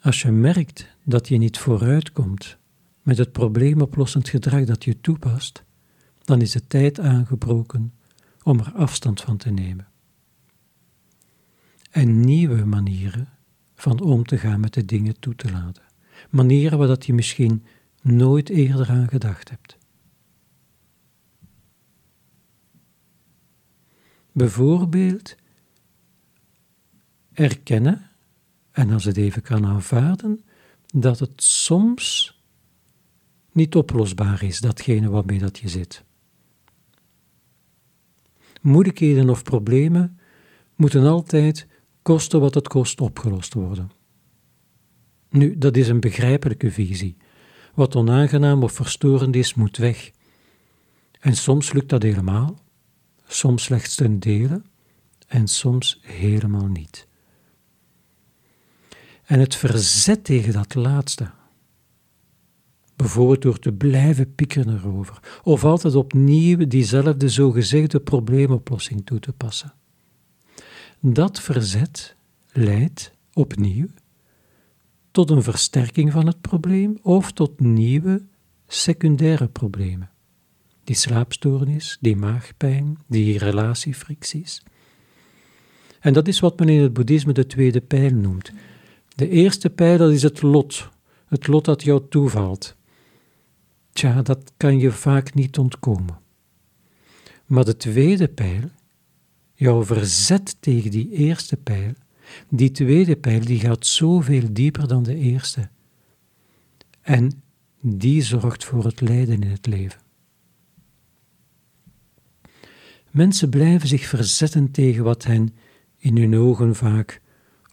Als 0.01 0.21
je 0.21 0.31
merkt 0.31 0.87
dat 1.03 1.27
je 1.27 1.37
niet 1.37 1.57
vooruitkomt 1.57 2.57
met 3.01 3.17
het 3.17 3.31
probleemoplossend 3.31 4.29
gedrag 4.29 4.65
dat 4.65 4.83
je 4.83 5.01
toepast, 5.01 5.63
dan 6.23 6.41
is 6.41 6.51
de 6.51 6.67
tijd 6.67 6.99
aangebroken 6.99 7.93
om 8.43 8.59
er 8.59 8.71
afstand 8.73 9.21
van 9.21 9.37
te 9.37 9.49
nemen 9.49 9.87
en 11.93 12.19
nieuwe 12.19 12.65
manieren 12.65 13.29
van 13.75 14.01
om 14.01 14.25
te 14.25 14.37
gaan 14.37 14.59
met 14.59 14.73
de 14.73 14.85
dingen 14.85 15.19
toe 15.19 15.35
te 15.35 15.51
laten. 15.51 15.83
Manieren 16.29 16.77
waar 16.77 16.87
dat 16.87 17.05
je 17.05 17.13
misschien 17.13 17.65
nooit 18.01 18.49
eerder 18.49 18.89
aan 18.89 19.07
gedacht 19.07 19.49
hebt. 19.49 19.77
Bijvoorbeeld 24.33 25.35
erkennen, 27.33 28.09
en 28.71 28.91
als 28.91 29.03
het 29.03 29.17
even 29.17 29.41
kan 29.41 29.65
aanvaarden, 29.65 30.41
dat 30.87 31.19
het 31.19 31.43
soms 31.43 32.37
niet 33.51 33.75
oplosbaar 33.75 34.43
is, 34.43 34.59
datgene 34.59 35.09
waarmee 35.09 35.39
dat 35.39 35.57
je 35.57 35.69
zit. 35.69 36.03
Moeilijkheden 38.61 39.29
of 39.29 39.43
problemen 39.43 40.19
moeten 40.75 41.05
altijd 41.05 41.67
koste 42.01 42.39
wat 42.39 42.53
het 42.53 42.67
kost 42.67 43.01
opgelost 43.01 43.53
worden. 43.53 43.91
Nu, 45.29 45.57
dat 45.57 45.77
is 45.77 45.87
een 45.87 45.99
begrijpelijke 45.99 46.71
visie. 46.71 47.17
Wat 47.73 47.95
onaangenaam 47.95 48.63
of 48.63 48.71
verstorend 48.71 49.35
is, 49.35 49.53
moet 49.53 49.77
weg. 49.77 50.11
En 51.19 51.35
soms 51.35 51.73
lukt 51.73 51.89
dat 51.89 52.03
helemaal, 52.03 52.62
soms 53.35 53.63
slechts 53.63 53.95
ten 53.95 54.19
dele 54.19 54.61
en 55.27 55.47
soms 55.47 55.99
helemaal 56.01 56.67
niet. 56.67 57.07
En 59.25 59.39
het 59.39 59.55
verzet 59.55 60.23
tegen 60.23 60.53
dat 60.53 60.75
laatste, 60.75 61.31
bijvoorbeeld 62.95 63.41
door 63.41 63.59
te 63.59 63.73
blijven 63.73 64.35
piekeren 64.35 64.77
erover, 64.77 65.39
of 65.43 65.63
altijd 65.63 65.95
opnieuw 65.95 66.67
diezelfde 66.67 67.29
zogezegde 67.29 67.99
probleemoplossing 67.99 69.05
toe 69.05 69.19
te 69.19 69.33
passen 69.33 69.73
dat 71.05 71.39
verzet 71.39 72.15
leidt 72.51 73.11
opnieuw 73.33 73.87
tot 75.11 75.29
een 75.29 75.43
versterking 75.43 76.11
van 76.11 76.27
het 76.27 76.41
probleem 76.41 76.97
of 77.01 77.31
tot 77.31 77.59
nieuwe 77.59 78.25
secundaire 78.67 79.47
problemen. 79.47 80.12
Die 80.83 80.95
slaapstoornis, 80.95 81.97
die 81.99 82.15
maagpijn, 82.15 82.97
die 83.07 83.37
relatiefricties. 83.37 84.63
En 85.99 86.13
dat 86.13 86.27
is 86.27 86.39
wat 86.39 86.59
men 86.59 86.69
in 86.69 86.81
het 86.81 86.93
boeddhisme 86.93 87.33
de 87.33 87.45
tweede 87.45 87.81
pijl 87.81 88.13
noemt. 88.13 88.51
De 89.15 89.29
eerste 89.29 89.69
pijl 89.69 89.97
dat 89.97 90.11
is 90.11 90.23
het 90.23 90.41
lot, 90.41 90.89
het 91.27 91.47
lot 91.47 91.65
dat 91.65 91.83
jou 91.83 92.01
toevalt. 92.09 92.75
Tja, 93.91 94.21
dat 94.21 94.51
kan 94.57 94.79
je 94.79 94.91
vaak 94.91 95.33
niet 95.33 95.57
ontkomen. 95.57 96.19
Maar 97.45 97.65
de 97.65 97.77
tweede 97.77 98.27
pijl 98.27 98.69
jouw 99.53 99.83
verzet 99.83 100.57
tegen 100.59 100.91
die 100.91 101.09
eerste 101.11 101.57
pijl, 101.57 101.93
die 102.49 102.71
tweede 102.71 103.15
pijl, 103.15 103.45
die 103.45 103.59
gaat 103.59 103.85
zoveel 103.85 104.47
dieper 104.51 104.87
dan 104.87 105.03
de 105.03 105.15
eerste. 105.15 105.69
En 107.01 107.43
die 107.79 108.21
zorgt 108.21 108.65
voor 108.65 108.85
het 108.85 109.01
lijden 109.01 109.41
in 109.41 109.51
het 109.51 109.65
leven. 109.65 110.02
Mensen 113.13 113.49
blijven 113.49 113.87
zich 113.87 114.05
verzetten 114.05 114.71
tegen 114.71 115.03
wat 115.03 115.23
hen 115.23 115.55
in 115.97 116.17
hun 116.17 116.35
ogen 116.35 116.75
vaak 116.75 117.21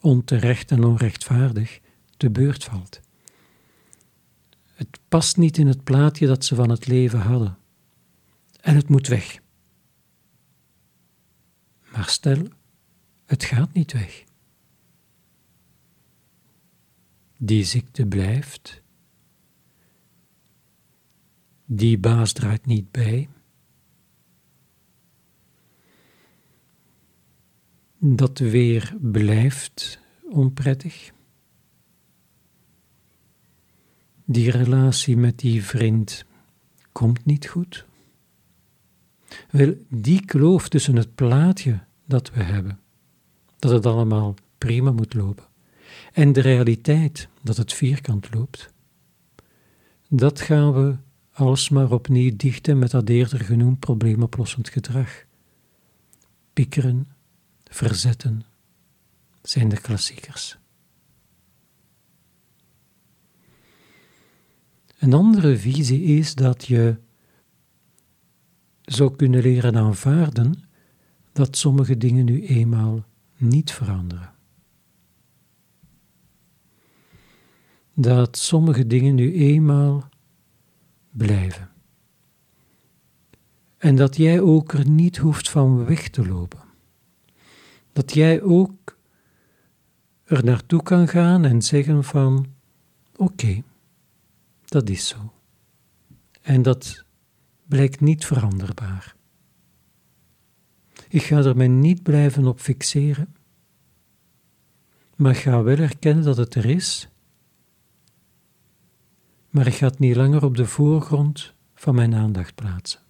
onterecht 0.01 0.71
en 0.71 0.85
onrechtvaardig 0.85 1.81
te 2.17 2.31
beurt 2.31 2.65
valt. 2.65 3.01
Het 4.65 4.99
past 5.09 5.37
niet 5.37 5.59
in 5.59 5.67
het 5.67 5.85
plaatje 5.85 6.27
dat 6.27 6.45
ze 6.45 6.55
van 6.55 6.71
het 6.71 6.87
leven 6.87 7.21
hadden. 7.21 7.59
En 8.61 8.77
het 8.77 8.89
moet 8.89 9.07
weg. 9.07 9.41
Maar 11.93 12.09
stel, 12.09 12.47
het 13.27 13.45
gaat 13.45 13.73
niet 13.73 13.93
weg. 13.93 14.25
Die 17.37 17.65
ziekte 17.65 18.07
blijft. 18.07 18.83
Die 21.65 21.99
baas 21.99 22.33
draait 22.33 22.67
niet 22.67 22.91
bij. 22.91 23.29
Dat 28.03 28.39
weer 28.39 28.95
blijft 29.01 29.99
onprettig. 30.31 31.11
Die 34.25 34.51
relatie 34.51 35.17
met 35.17 35.39
die 35.39 35.65
vriend 35.65 36.25
komt 36.93 37.25
niet 37.25 37.49
goed. 37.49 37.87
Wel, 39.51 39.75
die 39.89 40.25
kloof 40.25 40.69
tussen 40.69 40.97
het 40.97 41.15
plaatje 41.15 41.81
dat 42.05 42.31
we 42.31 42.43
hebben, 42.43 42.81
dat 43.59 43.71
het 43.71 43.87
allemaal 43.87 44.35
prima 44.59 44.91
moet 44.93 45.15
lopen. 45.15 45.45
En 46.13 46.33
de 46.33 46.41
realiteit 46.41 47.29
dat 47.43 47.57
het 47.57 47.73
vierkant 47.73 48.35
loopt, 48.35 48.73
dat 50.09 50.41
gaan 50.41 50.73
we 50.73 50.97
alsmaar 51.33 51.93
opnieuw 51.93 52.37
dichten 52.37 52.79
met 52.79 52.91
dat 52.91 53.09
eerder 53.09 53.41
genoemd 53.41 53.79
probleemoplossend 53.79 54.69
gedrag. 54.69 55.25
Piekeren, 56.53 57.09
verzetten 57.71 58.43
zijn 59.43 59.69
de 59.69 59.81
klassiekers. 59.81 60.59
Een 64.99 65.13
andere 65.13 65.59
visie 65.59 66.03
is 66.03 66.35
dat 66.35 66.67
je 66.67 66.97
zou 68.83 69.17
kunnen 69.17 69.43
leren 69.43 69.77
aanvaarden 69.77 70.63
dat 71.33 71.57
sommige 71.57 71.97
dingen 71.97 72.25
nu 72.25 72.47
eenmaal 72.47 73.05
niet 73.37 73.73
veranderen. 73.73 74.35
Dat 77.95 78.37
sommige 78.37 78.87
dingen 78.87 79.15
nu 79.15 79.35
eenmaal 79.35 80.09
blijven. 81.11 81.71
En 83.79 83.97
dat 83.97 84.17
jij 84.17 84.41
ook 84.41 84.73
er 84.73 84.89
niet 84.89 85.17
hoeft 85.17 85.51
van 85.51 85.85
weg 85.85 86.09
te 86.09 86.27
lopen. 86.27 86.70
Dat 87.93 88.15
jij 88.15 88.43
ook 88.43 88.99
er 90.25 90.45
naartoe 90.45 90.83
kan 90.83 91.09
gaan 91.09 91.45
en 91.45 91.63
zeggen 91.63 92.05
van 92.05 92.47
oké, 93.17 93.63
dat 94.65 94.89
is 94.89 95.09
zo. 95.09 95.33
En 96.43 96.63
dat 96.63 97.05
blijkt 97.67 98.01
niet 98.01 98.27
veranderbaar. 98.27 99.17
Ik 101.09 101.23
ga 101.23 101.37
er 101.37 101.57
mij 101.57 101.69
niet 101.69 102.03
blijven 102.03 102.47
op 102.47 102.61
fixeren, 102.61 103.35
maar 105.17 105.35
ga 105.35 105.63
wel 105.63 105.77
erkennen 105.77 106.25
dat 106.25 106.37
het 106.37 106.55
er 106.55 106.65
is, 106.65 107.09
maar 109.51 109.67
ik 109.67 109.75
ga 109.75 109.87
het 109.87 109.99
niet 109.99 110.17
langer 110.17 110.45
op 110.45 110.57
de 110.57 110.67
voorgrond 110.67 111.55
van 111.75 111.95
mijn 111.95 112.15
aandacht 112.15 112.55
plaatsen. 112.55 113.01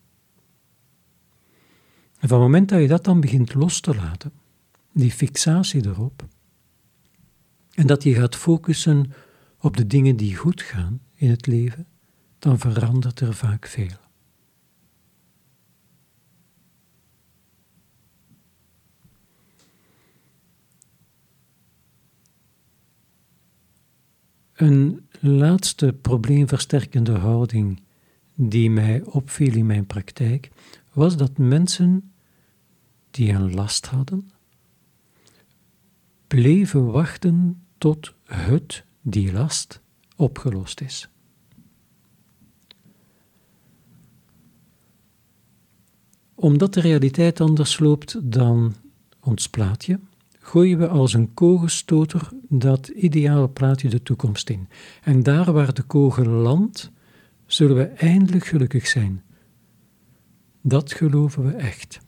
En 2.19 2.29
van 2.29 2.38
het 2.38 2.47
moment 2.47 2.69
dat 2.69 2.81
je 2.81 2.88
dat 2.88 3.05
dan 3.05 3.21
begint 3.21 3.55
los 3.55 3.81
te 3.81 3.95
laten, 3.95 4.33
die 5.01 5.13
fixatie 5.13 5.87
erop, 5.87 6.29
en 7.75 7.87
dat 7.87 8.03
je 8.03 8.15
gaat 8.15 8.37
focussen 8.37 9.13
op 9.59 9.77
de 9.77 9.87
dingen 9.87 10.17
die 10.17 10.37
goed 10.37 10.63
gaan 10.63 11.01
in 11.15 11.31
het 11.31 11.47
leven, 11.47 11.87
dan 12.39 12.59
verandert 12.59 13.21
er 13.21 13.35
vaak 13.35 13.67
veel. 13.67 13.99
Een 24.53 25.07
laatste 25.21 25.93
probleemversterkende 25.93 27.13
houding 27.13 27.83
die 28.35 28.71
mij 28.71 29.03
opviel 29.03 29.55
in 29.55 29.67
mijn 29.67 29.87
praktijk 29.87 30.51
was 30.93 31.17
dat 31.17 31.39
mensen 31.39 32.13
die 33.11 33.33
een 33.33 33.55
last 33.55 33.87
hadden, 33.87 34.31
bleven 36.35 36.90
wachten 36.90 37.62
tot 37.79 38.14
het, 38.25 38.85
die 39.03 39.33
last, 39.33 39.81
opgelost 40.16 40.81
is. 40.81 41.09
Omdat 46.35 46.75
de 46.75 46.81
realiteit 46.81 47.40
anders 47.40 47.79
loopt 47.79 48.33
dan 48.33 48.75
ons 49.21 49.49
plaatje, 49.49 50.01
gooien 50.38 50.79
we 50.79 50.88
als 50.88 51.12
een 51.12 51.35
kogelstoter 51.35 52.29
dat 52.49 52.88
ideale 52.88 53.49
plaatje 53.49 53.88
de 53.88 54.03
toekomst 54.03 54.51
in. 54.51 54.69
En 55.03 55.23
daar 55.23 55.53
waar 55.53 55.75
de 55.75 55.83
kogel 55.83 56.25
landt, 56.25 56.90
zullen 57.47 57.77
we 57.77 57.85
eindelijk 57.85 58.47
gelukkig 58.47 58.87
zijn. 58.87 59.23
Dat 60.61 60.93
geloven 60.93 61.45
we 61.45 61.53
echt. 61.53 62.01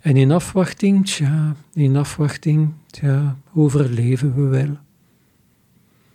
En 0.00 0.16
in 0.16 0.30
afwachting, 0.30 1.06
tja, 1.06 1.56
in 1.72 1.96
afwachting, 1.96 2.72
tja, 2.86 3.36
overleven 3.54 4.34
we 4.34 4.42
wel. 4.42 4.78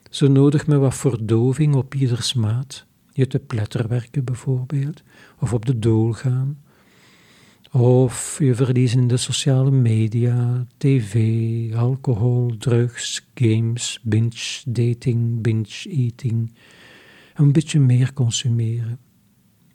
Zo 0.10 0.28
nodig 0.28 0.68
met 0.68 0.80
wat 0.80 0.96
verdoving 0.96 1.76
op 1.76 1.96
ieders 1.96 2.34
maat, 2.34 2.86
je 3.12 3.28
te 3.28 3.40
pletterwerken 3.40 4.24
bijvoorbeeld, 4.24 5.04
of 5.40 5.54
op 5.54 5.66
de 5.66 5.80
dool 5.80 6.14
gaan, 6.14 6.58
of 7.72 8.38
je 8.40 8.56
verliezen 8.56 9.00
in 9.00 9.08
de 9.08 9.18
sociale 9.18 9.72
media, 9.72 10.66
tv, 10.78 11.74
alcohol, 11.74 12.56
drugs, 12.58 13.28
games, 13.34 14.00
binge 14.04 14.62
dating, 14.66 15.42
binge 15.42 15.90
eating. 15.90 16.54
Een 17.34 17.52
beetje 17.52 17.80
meer 17.80 18.14
consumeren. 18.14 19.00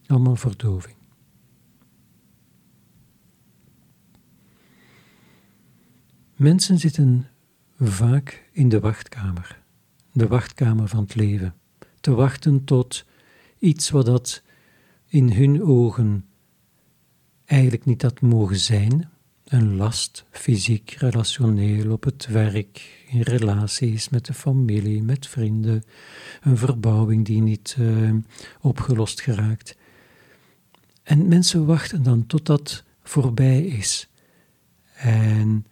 Allemaal 0.06 0.36
verdoving. 0.36 0.99
Mensen 6.40 6.78
zitten 6.78 7.26
vaak 7.78 8.48
in 8.52 8.68
de 8.68 8.80
wachtkamer, 8.80 9.58
de 10.12 10.26
wachtkamer 10.26 10.88
van 10.88 11.02
het 11.02 11.14
leven, 11.14 11.54
te 12.00 12.10
wachten 12.10 12.64
tot 12.64 13.04
iets 13.58 13.90
wat 13.90 14.06
dat 14.06 14.42
in 15.06 15.32
hun 15.32 15.62
ogen 15.62 16.24
eigenlijk 17.44 17.84
niet 17.84 18.02
had 18.02 18.20
mogen 18.20 18.56
zijn, 18.56 19.10
een 19.44 19.76
last, 19.76 20.24
fysiek, 20.30 20.90
relationeel, 20.90 21.92
op 21.92 22.04
het 22.04 22.26
werk, 22.26 23.04
in 23.08 23.20
relaties 23.20 24.08
met 24.08 24.26
de 24.26 24.34
familie, 24.34 25.02
met 25.02 25.26
vrienden, 25.26 25.82
een 26.42 26.56
verbouwing 26.56 27.24
die 27.24 27.42
niet 27.42 27.76
uh, 27.78 28.14
opgelost 28.60 29.20
geraakt. 29.20 29.76
En 31.02 31.28
mensen 31.28 31.66
wachten 31.66 32.02
dan 32.02 32.26
tot 32.26 32.46
dat 32.46 32.84
voorbij 33.02 33.62
is. 33.62 34.08
En 34.94 35.64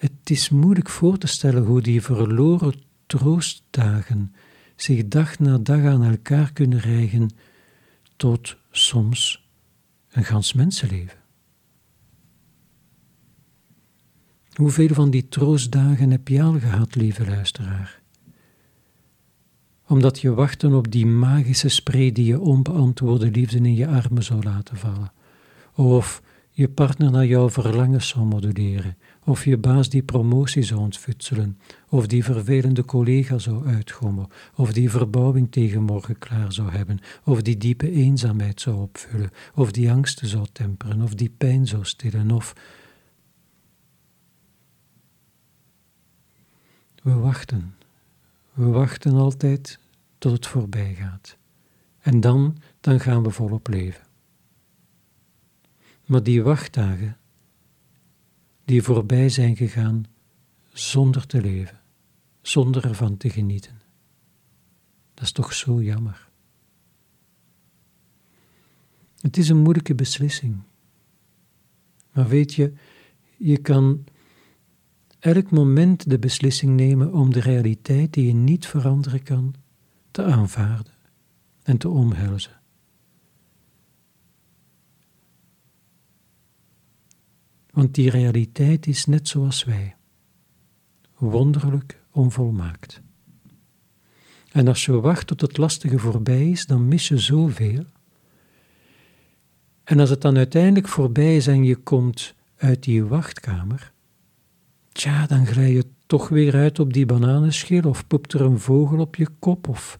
het 0.00 0.30
is 0.30 0.48
moeilijk 0.48 0.88
voor 0.88 1.18
te 1.18 1.26
stellen 1.26 1.64
hoe 1.64 1.80
die 1.80 2.02
verloren 2.02 2.74
troostdagen 3.06 4.34
zich 4.76 5.08
dag 5.08 5.38
na 5.38 5.58
dag 5.58 5.84
aan 5.84 6.02
elkaar 6.02 6.52
kunnen 6.52 6.78
rijgen 6.78 7.30
tot 8.16 8.56
soms 8.70 9.48
een 10.10 10.24
gans 10.24 10.52
mensenleven. 10.52 11.18
Hoeveel 14.52 14.94
van 14.94 15.10
die 15.10 15.28
troostdagen 15.28 16.10
heb 16.10 16.28
je 16.28 16.42
al 16.42 16.58
gehad, 16.58 16.94
lieve 16.94 17.26
luisteraar? 17.26 18.00
Omdat 19.86 20.20
je 20.20 20.34
wachten 20.34 20.74
op 20.74 20.90
die 20.90 21.06
magische 21.06 21.68
spray 21.68 22.12
die 22.12 22.26
je 22.26 22.40
onbeantwoorde 22.40 23.30
liefde 23.30 23.56
in 23.56 23.74
je 23.74 23.86
armen 23.86 24.22
zou 24.22 24.42
laten 24.42 24.76
vallen. 24.76 25.12
Of 25.74 26.22
je 26.50 26.68
partner 26.68 27.10
naar 27.10 27.26
jouw 27.26 27.50
verlangen 27.50 28.02
zou 28.02 28.24
moduleren, 28.24 28.96
of 29.24 29.44
je 29.44 29.56
baas 29.56 29.88
die 29.88 30.02
promotie 30.02 30.62
zou 30.62 30.80
ontfutselen, 30.80 31.58
of 31.88 32.06
die 32.06 32.24
vervelende 32.24 32.84
collega 32.84 33.38
zou 33.38 33.66
uitgommen, 33.66 34.28
of 34.54 34.72
die 34.72 34.90
verbouwing 34.90 35.52
tegen 35.52 35.82
morgen 35.82 36.18
klaar 36.18 36.52
zou 36.52 36.70
hebben, 36.70 37.00
of 37.24 37.42
die 37.42 37.56
diepe 37.56 37.90
eenzaamheid 37.90 38.60
zou 38.60 38.76
opvullen, 38.76 39.30
of 39.54 39.72
die 39.72 39.90
angsten 39.90 40.28
zou 40.28 40.46
temperen, 40.52 41.02
of 41.02 41.14
die 41.14 41.30
pijn 41.38 41.66
zou 41.66 41.84
stillen, 41.84 42.30
of... 42.30 42.52
We 47.02 47.12
wachten. 47.12 47.74
We 48.52 48.64
wachten 48.64 49.14
altijd 49.14 49.78
tot 50.18 50.32
het 50.32 50.46
voorbij 50.46 50.94
gaat. 50.94 51.36
En 52.00 52.20
dan, 52.20 52.56
dan 52.80 53.00
gaan 53.00 53.22
we 53.22 53.30
volop 53.30 53.68
leven. 53.68 54.02
Maar 56.06 56.22
die 56.22 56.42
wachtdagen, 56.42 57.16
die 58.70 58.82
voorbij 58.82 59.28
zijn 59.28 59.56
gegaan 59.56 60.04
zonder 60.68 61.26
te 61.26 61.40
leven, 61.40 61.80
zonder 62.42 62.84
ervan 62.84 63.16
te 63.16 63.30
genieten. 63.30 63.80
Dat 65.14 65.24
is 65.24 65.32
toch 65.32 65.52
zo 65.52 65.82
jammer. 65.82 66.28
Het 69.20 69.36
is 69.36 69.48
een 69.48 69.62
moeilijke 69.62 69.94
beslissing. 69.94 70.62
Maar 72.12 72.28
weet 72.28 72.54
je, 72.54 72.72
je 73.36 73.58
kan 73.58 74.04
elk 75.18 75.50
moment 75.50 76.10
de 76.10 76.18
beslissing 76.18 76.76
nemen 76.76 77.12
om 77.12 77.32
de 77.32 77.40
realiteit 77.40 78.12
die 78.12 78.26
je 78.26 78.34
niet 78.34 78.66
veranderen 78.66 79.22
kan, 79.22 79.54
te 80.10 80.24
aanvaarden 80.24 80.94
en 81.62 81.78
te 81.78 81.88
omhelzen. 81.88 82.59
Want 87.72 87.94
die 87.94 88.10
realiteit 88.10 88.86
is 88.86 89.06
net 89.06 89.28
zoals 89.28 89.64
wij, 89.64 89.96
wonderlijk 91.16 92.00
onvolmaakt. 92.10 93.00
En 94.52 94.68
als 94.68 94.84
je 94.84 95.00
wacht 95.00 95.26
tot 95.26 95.40
het 95.40 95.56
lastige 95.56 95.98
voorbij 95.98 96.50
is, 96.50 96.66
dan 96.66 96.88
mis 96.88 97.08
je 97.08 97.18
zoveel. 97.18 97.84
En 99.84 100.00
als 100.00 100.10
het 100.10 100.20
dan 100.20 100.36
uiteindelijk 100.36 100.88
voorbij 100.88 101.36
is 101.36 101.46
en 101.46 101.64
je 101.64 101.76
komt 101.76 102.34
uit 102.56 102.82
die 102.82 103.04
wachtkamer, 103.04 103.92
tja, 104.92 105.26
dan 105.26 105.46
glij 105.46 105.72
je 105.72 105.86
toch 106.06 106.28
weer 106.28 106.54
uit 106.54 106.78
op 106.78 106.92
die 106.92 107.06
bananenschil, 107.06 107.82
of 107.82 108.06
poept 108.06 108.32
er 108.32 108.40
een 108.40 108.58
vogel 108.58 108.98
op 108.98 109.16
je 109.16 109.28
kop, 109.38 109.68
of 109.68 109.96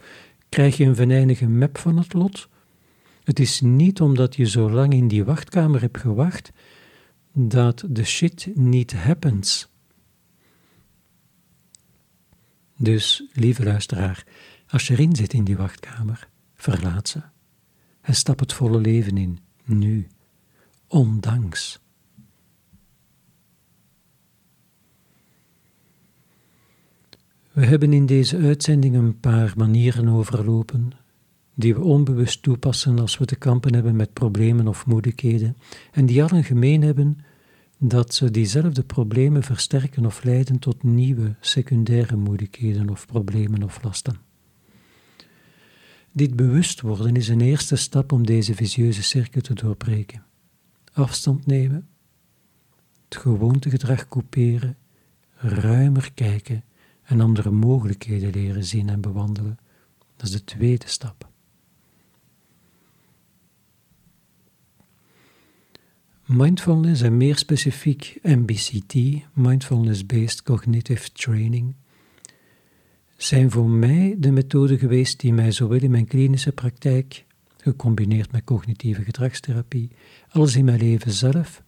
krijg 0.48 0.76
je 0.76 0.84
een 0.84 0.94
venijnige 0.94 1.46
mep 1.46 1.78
van 1.78 1.96
het 1.96 2.12
lot. 2.12 2.48
Het 3.24 3.38
is 3.38 3.60
niet 3.60 4.00
omdat 4.00 4.36
je 4.36 4.44
zo 4.44 4.70
lang 4.70 4.92
in 4.92 5.08
die 5.08 5.24
wachtkamer 5.24 5.80
hebt 5.80 5.98
gewacht, 5.98 6.52
dat 7.32 7.84
de 7.88 8.04
shit 8.04 8.48
niet 8.54 8.92
happens. 8.92 9.68
Dus, 12.76 13.24
lieve 13.32 13.64
luisteraar, 13.64 14.26
als 14.68 14.86
je 14.86 14.92
erin 14.92 15.16
zit 15.16 15.32
in 15.32 15.44
die 15.44 15.56
wachtkamer, 15.56 16.28
verlaat 16.54 17.08
ze 17.08 17.22
en 18.00 18.14
stap 18.14 18.38
het 18.38 18.52
volle 18.52 18.80
leven 18.80 19.16
in, 19.16 19.38
nu, 19.64 20.06
ondanks. 20.86 21.80
We 27.52 27.66
hebben 27.66 27.92
in 27.92 28.06
deze 28.06 28.36
uitzending 28.36 28.94
een 28.94 29.20
paar 29.20 29.52
manieren 29.56 30.08
overlopen 30.08 30.92
die 31.60 31.74
we 31.74 31.80
onbewust 31.80 32.42
toepassen 32.42 32.98
als 32.98 33.18
we 33.18 33.24
te 33.24 33.36
kampen 33.36 33.74
hebben 33.74 33.96
met 33.96 34.12
problemen 34.12 34.68
of 34.68 34.86
moeilijkheden, 34.86 35.56
en 35.92 36.06
die 36.06 36.22
allen 36.22 36.44
gemeen 36.44 36.82
hebben 36.82 37.18
dat 37.78 38.14
ze 38.14 38.30
diezelfde 38.30 38.82
problemen 38.82 39.42
versterken 39.42 40.06
of 40.06 40.24
leiden 40.24 40.58
tot 40.58 40.82
nieuwe 40.82 41.34
secundaire 41.40 42.16
moeilijkheden 42.16 42.90
of 42.90 43.06
problemen 43.06 43.62
of 43.62 43.82
lasten. 43.82 44.18
Dit 46.12 46.36
bewust 46.36 46.80
worden 46.80 47.16
is 47.16 47.28
een 47.28 47.40
eerste 47.40 47.76
stap 47.76 48.12
om 48.12 48.26
deze 48.26 48.54
visieuze 48.54 49.02
cirkel 49.02 49.40
te 49.40 49.54
doorbreken. 49.54 50.24
Afstand 50.92 51.46
nemen, 51.46 51.88
het 53.04 53.16
gewoontegedrag 53.16 54.08
couperen, 54.08 54.76
ruimer 55.34 56.12
kijken 56.14 56.64
en 57.02 57.20
andere 57.20 57.50
mogelijkheden 57.50 58.30
leren 58.30 58.64
zien 58.64 58.88
en 58.88 59.00
bewandelen. 59.00 59.58
Dat 60.16 60.26
is 60.26 60.32
de 60.32 60.44
tweede 60.44 60.88
stap. 60.88 61.29
Mindfulness 66.32 67.02
en 67.02 67.16
meer 67.16 67.36
specifiek 67.36 68.18
MBCT, 68.22 68.94
Mindfulness 69.32 70.06
Based 70.06 70.42
Cognitive 70.42 71.12
Training, 71.12 71.74
zijn 73.16 73.50
voor 73.50 73.68
mij 73.68 74.14
de 74.18 74.30
methoden 74.30 74.78
geweest 74.78 75.20
die 75.20 75.32
mij 75.32 75.52
zowel 75.52 75.78
in 75.78 75.90
mijn 75.90 76.06
klinische 76.06 76.52
praktijk, 76.52 77.24
gecombineerd 77.56 78.32
met 78.32 78.44
cognitieve 78.44 79.02
gedragstherapie, 79.02 79.90
als 80.28 80.56
in 80.56 80.64
mijn 80.64 80.78
leven 80.78 81.12
zelf, 81.12 81.62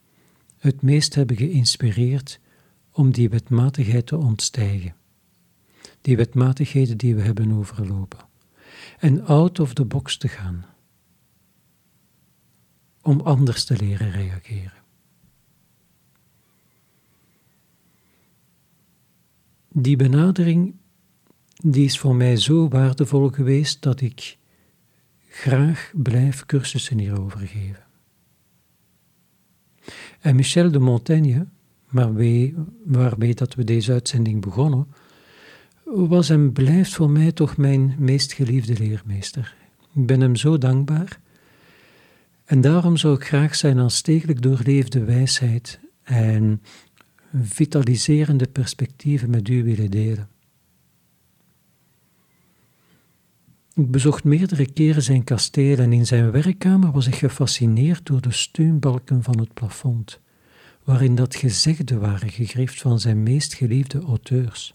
het 0.58 0.82
meest 0.82 1.14
hebben 1.14 1.36
geïnspireerd 1.36 2.40
om 2.92 3.10
die 3.10 3.28
wetmatigheid 3.28 4.06
te 4.06 4.16
ontstijgen. 4.16 4.94
Die 6.00 6.16
wetmatigheden 6.16 6.96
die 6.96 7.14
we 7.14 7.22
hebben 7.22 7.52
overlopen. 7.52 8.18
En 8.98 9.24
out 9.24 9.60
of 9.60 9.74
the 9.74 9.84
box 9.84 10.16
te 10.16 10.28
gaan 10.28 10.64
om 13.02 13.20
anders 13.20 13.64
te 13.64 13.76
leren 13.76 14.10
reageren. 14.10 14.80
Die 19.68 19.96
benadering 19.96 20.74
die 21.64 21.84
is 21.84 21.98
voor 21.98 22.14
mij 22.14 22.36
zo 22.36 22.68
waardevol 22.68 23.28
geweest 23.28 23.82
dat 23.82 24.00
ik 24.00 24.38
graag 25.28 25.92
blijf 25.94 26.46
cursussen 26.46 26.98
hierover 26.98 27.40
geven. 27.40 27.84
En 30.20 30.36
Michel 30.36 30.70
de 30.70 30.78
Montaigne, 30.78 31.46
waarmee, 31.88 33.34
dat 33.34 33.54
we 33.54 33.64
deze 33.64 33.92
uitzending 33.92 34.40
begonnen, 34.40 34.86
was 35.84 36.30
en 36.30 36.52
blijft 36.52 36.94
voor 36.94 37.10
mij 37.10 37.32
toch 37.32 37.56
mijn 37.56 37.94
meest 37.98 38.32
geliefde 38.32 38.78
leermeester. 38.78 39.56
Ik 39.94 40.06
ben 40.06 40.20
hem 40.20 40.36
zo 40.36 40.58
dankbaar 40.58 41.20
en 42.52 42.60
daarom 42.60 42.96
zou 42.96 43.14
ik 43.14 43.24
graag 43.24 43.54
zijn 43.54 43.78
aanstekelijk 43.78 44.42
doorleefde 44.42 45.04
wijsheid 45.04 45.80
en 46.02 46.62
vitaliserende 47.42 48.46
perspectieven 48.46 49.30
met 49.30 49.48
u 49.48 49.64
willen 49.64 49.90
delen. 49.90 50.28
Ik 53.74 53.90
bezocht 53.90 54.24
meerdere 54.24 54.72
keren 54.72 55.02
zijn 55.02 55.24
kasteel 55.24 55.78
en 55.78 55.92
in 55.92 56.06
zijn 56.06 56.30
werkkamer 56.30 56.90
was 56.90 57.06
ik 57.06 57.14
gefascineerd 57.14 58.06
door 58.06 58.20
de 58.20 58.32
steunbalken 58.32 59.22
van 59.22 59.38
het 59.38 59.54
plafond, 59.54 60.20
waarin 60.84 61.14
dat 61.14 61.34
gezegden 61.34 62.00
waren 62.00 62.30
gegrift 62.30 62.80
van 62.80 63.00
zijn 63.00 63.22
meest 63.22 63.54
geliefde 63.54 64.00
auteurs. 64.00 64.74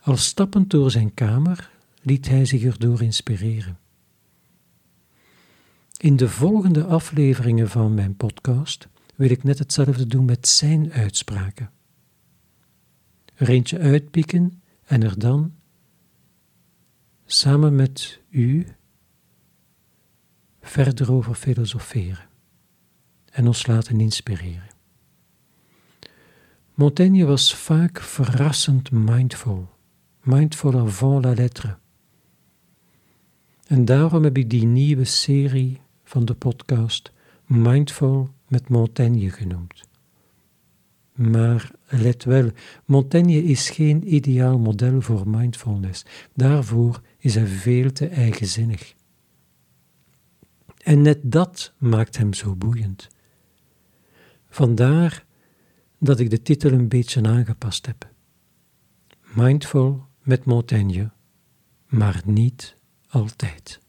Al 0.00 0.16
stappend 0.16 0.70
door 0.70 0.90
zijn 0.90 1.14
kamer 1.14 1.70
liet 2.02 2.28
hij 2.28 2.44
zich 2.44 2.62
erdoor 2.62 3.02
inspireren. 3.02 3.78
In 6.06 6.16
de 6.16 6.28
volgende 6.28 6.84
afleveringen 6.84 7.68
van 7.68 7.94
mijn 7.94 8.16
podcast 8.16 8.88
wil 9.16 9.30
ik 9.30 9.42
net 9.42 9.58
hetzelfde 9.58 10.06
doen 10.06 10.24
met 10.24 10.48
zijn 10.48 10.92
uitspraken. 10.92 11.70
Er 13.34 13.48
eentje 13.48 13.78
uitpikken 13.78 14.62
en 14.84 15.02
er 15.02 15.18
dan, 15.18 15.54
samen 17.24 17.74
met 17.74 18.20
u, 18.28 18.66
verder 20.60 21.12
over 21.12 21.34
filosoferen 21.34 22.28
en 23.30 23.46
ons 23.46 23.66
laten 23.66 24.00
inspireren. 24.00 24.68
Montaigne 26.74 27.24
was 27.24 27.54
vaak 27.54 28.00
verrassend 28.00 28.90
mindful, 28.90 29.68
mindful 30.22 30.78
avant 30.78 31.24
la 31.24 31.32
lettre. 31.34 31.78
En 33.66 33.84
daarom 33.84 34.24
heb 34.24 34.36
ik 34.36 34.50
die 34.50 34.66
nieuwe 34.66 35.04
serie 35.04 35.84
van 36.06 36.24
de 36.24 36.34
podcast 36.34 37.12
Mindful 37.46 38.28
met 38.48 38.68
Montaigne 38.68 39.30
genoemd. 39.30 39.84
Maar 41.12 41.70
let 41.88 42.24
wel, 42.24 42.50
Montaigne 42.84 43.42
is 43.42 43.70
geen 43.70 44.14
ideaal 44.14 44.58
model 44.58 45.00
voor 45.00 45.28
mindfulness. 45.28 46.04
Daarvoor 46.34 47.00
is 47.18 47.34
hij 47.34 47.46
veel 47.46 47.92
te 47.92 48.08
eigenzinnig. 48.08 48.94
En 50.82 51.02
net 51.02 51.18
dat 51.22 51.72
maakt 51.78 52.16
hem 52.16 52.32
zo 52.34 52.54
boeiend. 52.54 53.08
Vandaar 54.48 55.24
dat 55.98 56.20
ik 56.20 56.30
de 56.30 56.42
titel 56.42 56.72
een 56.72 56.88
beetje 56.88 57.22
aangepast 57.22 57.86
heb. 57.86 58.08
Mindful 59.34 60.04
met 60.22 60.44
Montaigne, 60.44 61.10
maar 61.86 62.22
niet 62.24 62.76
altijd. 63.08 63.80